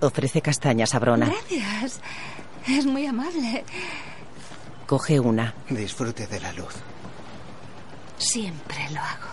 Ofrece 0.00 0.42
castañas 0.42 0.94
a 0.94 0.98
Brona. 0.98 1.26
Gracias. 1.26 2.00
Es 2.66 2.84
muy 2.84 3.06
amable. 3.06 3.64
Coge 4.86 5.18
una. 5.18 5.52
Disfrute 5.68 6.28
de 6.28 6.40
la 6.40 6.52
luz. 6.52 6.74
Siempre 8.18 8.88
lo 8.92 9.00
hago. 9.00 9.28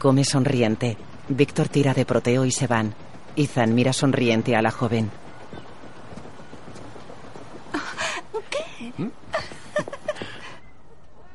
Come 0.00 0.24
sonriente. 0.24 0.96
Víctor 1.28 1.68
tira 1.68 1.94
de 1.94 2.04
Proteo 2.04 2.44
y 2.44 2.50
se 2.50 2.66
van. 2.66 2.94
Ethan 3.36 3.74
mira 3.74 3.92
sonriente 3.92 4.56
a 4.56 4.62
la 4.62 4.72
joven. 4.72 5.10
¿Qué? 8.50 9.10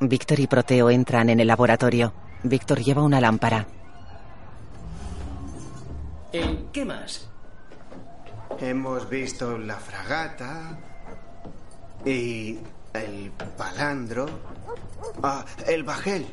Víctor 0.00 0.40
y 0.40 0.46
Proteo 0.46 0.90
entran 0.90 1.30
en 1.30 1.40
el 1.40 1.46
laboratorio. 1.46 2.12
Víctor 2.42 2.80
lleva 2.80 3.02
una 3.02 3.20
lámpara. 3.20 3.66
Eh, 6.32 6.66
¿Qué 6.72 6.84
más? 6.84 7.28
Hemos 8.58 9.08
visto 9.08 9.56
la 9.58 9.76
fragata 9.76 10.91
y 12.04 12.58
el 12.94 13.30
palandro. 13.56 14.26
Ah, 15.22 15.44
el 15.66 15.82
bajel. 15.84 16.26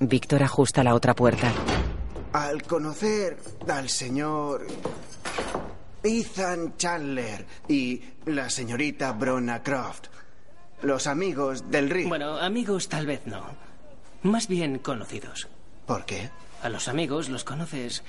Víctor 0.00 0.42
ajusta 0.42 0.82
la 0.82 0.94
otra 0.94 1.14
puerta. 1.14 1.52
Al 2.32 2.62
conocer 2.62 3.38
al 3.68 3.88
señor 3.88 4.66
Ethan 6.02 6.76
Chandler 6.76 7.46
y 7.68 8.02
la 8.26 8.50
señorita 8.50 9.12
Brona 9.12 9.62
Croft, 9.62 10.06
los 10.82 11.06
amigos 11.06 11.70
del 11.70 11.90
río. 11.90 12.08
Bueno, 12.08 12.38
amigos 12.38 12.88
tal 12.88 13.06
vez 13.06 13.26
no. 13.26 13.44
Más 14.22 14.48
bien 14.48 14.78
conocidos. 14.78 15.48
¿Por 15.86 16.04
qué? 16.04 16.30
A 16.62 16.68
los 16.68 16.88
amigos 16.88 17.28
los 17.28 17.44
conoces 17.44 18.02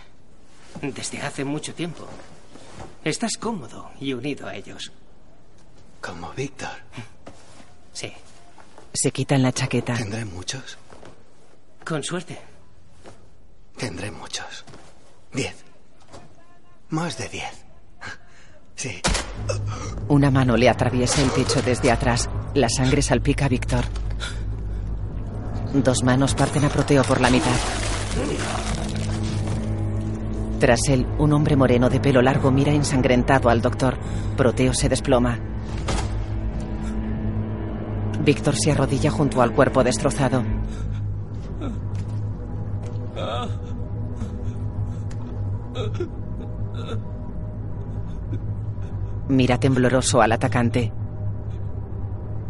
desde 0.81 1.21
hace 1.21 1.43
mucho 1.43 1.73
tiempo. 1.73 2.07
Estás 3.03 3.37
cómodo 3.37 3.91
y 3.99 4.13
unido 4.13 4.47
a 4.47 4.55
ellos. 4.55 4.91
Como 6.03 6.33
Víctor. 6.33 6.69
Sí. 7.93 8.11
Se 8.93 9.11
quitan 9.11 9.41
la 9.41 9.53
chaqueta. 9.53 9.93
¿Tendré 9.95 10.25
muchos? 10.25 10.77
Con 11.85 12.03
suerte. 12.03 12.37
Tendré 13.77 14.11
muchos. 14.11 14.65
Diez. 15.31 15.55
Más 16.89 17.17
de 17.17 17.29
diez. 17.29 17.65
Sí. 18.75 19.01
Una 20.09 20.29
mano 20.29 20.57
le 20.57 20.67
atraviesa 20.67 21.21
el 21.21 21.29
pecho 21.29 21.61
desde 21.61 21.89
atrás. 21.89 22.29
La 22.53 22.67
sangre 22.67 23.01
salpica 23.01 23.45
a 23.45 23.49
Víctor. 23.49 23.85
Dos 25.73 26.03
manos 26.03 26.35
parten 26.35 26.65
a 26.65 26.69
Proteo 26.69 27.03
por 27.03 27.21
la 27.21 27.29
mitad. 27.29 27.55
Tras 30.59 30.81
él, 30.89 31.07
un 31.17 31.31
hombre 31.31 31.55
moreno 31.55 31.89
de 31.89 32.01
pelo 32.01 32.21
largo 32.21 32.51
mira 32.51 32.73
ensangrentado 32.73 33.49
al 33.49 33.61
doctor. 33.61 33.97
Proteo 34.35 34.73
se 34.73 34.89
desploma. 34.89 35.52
Víctor 38.23 38.55
se 38.55 38.71
arrodilla 38.71 39.11
junto 39.11 39.41
al 39.41 39.53
cuerpo 39.53 39.83
destrozado. 39.83 40.43
Mira 49.27 49.57
tembloroso 49.57 50.21
al 50.21 50.31
atacante. 50.31 50.93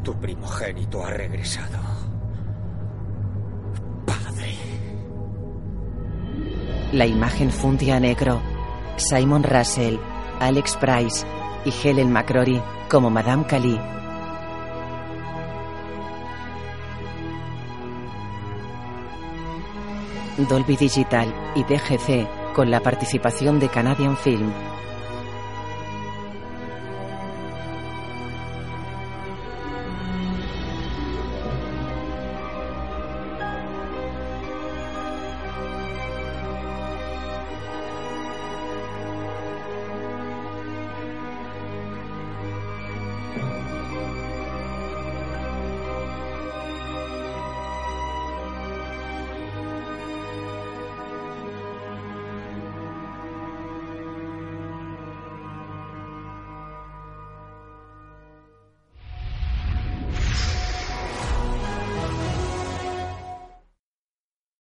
Tu 0.03 0.13
primogénito 0.15 1.03
ha 1.03 1.09
regresado. 1.09 1.93
La 6.91 7.07
imagen 7.07 7.49
funde 7.49 7.91
a 7.91 7.99
negro. 7.99 8.39
Simon 8.97 9.41
Russell, 9.41 9.97
Alex 10.39 10.77
Price 10.77 11.25
y 11.65 11.73
Helen 11.83 12.11
McCrory 12.11 12.61
como 12.87 13.09
Madame 13.09 13.45
Cali. 13.47 13.79
Dolby 20.37 20.75
Digital 20.75 21.33
y 21.55 21.63
DGC 21.63 22.53
con 22.53 22.71
la 22.71 22.79
participación 22.79 23.59
de 23.59 23.69
Canadian 23.69 24.17
Film. 24.17 24.51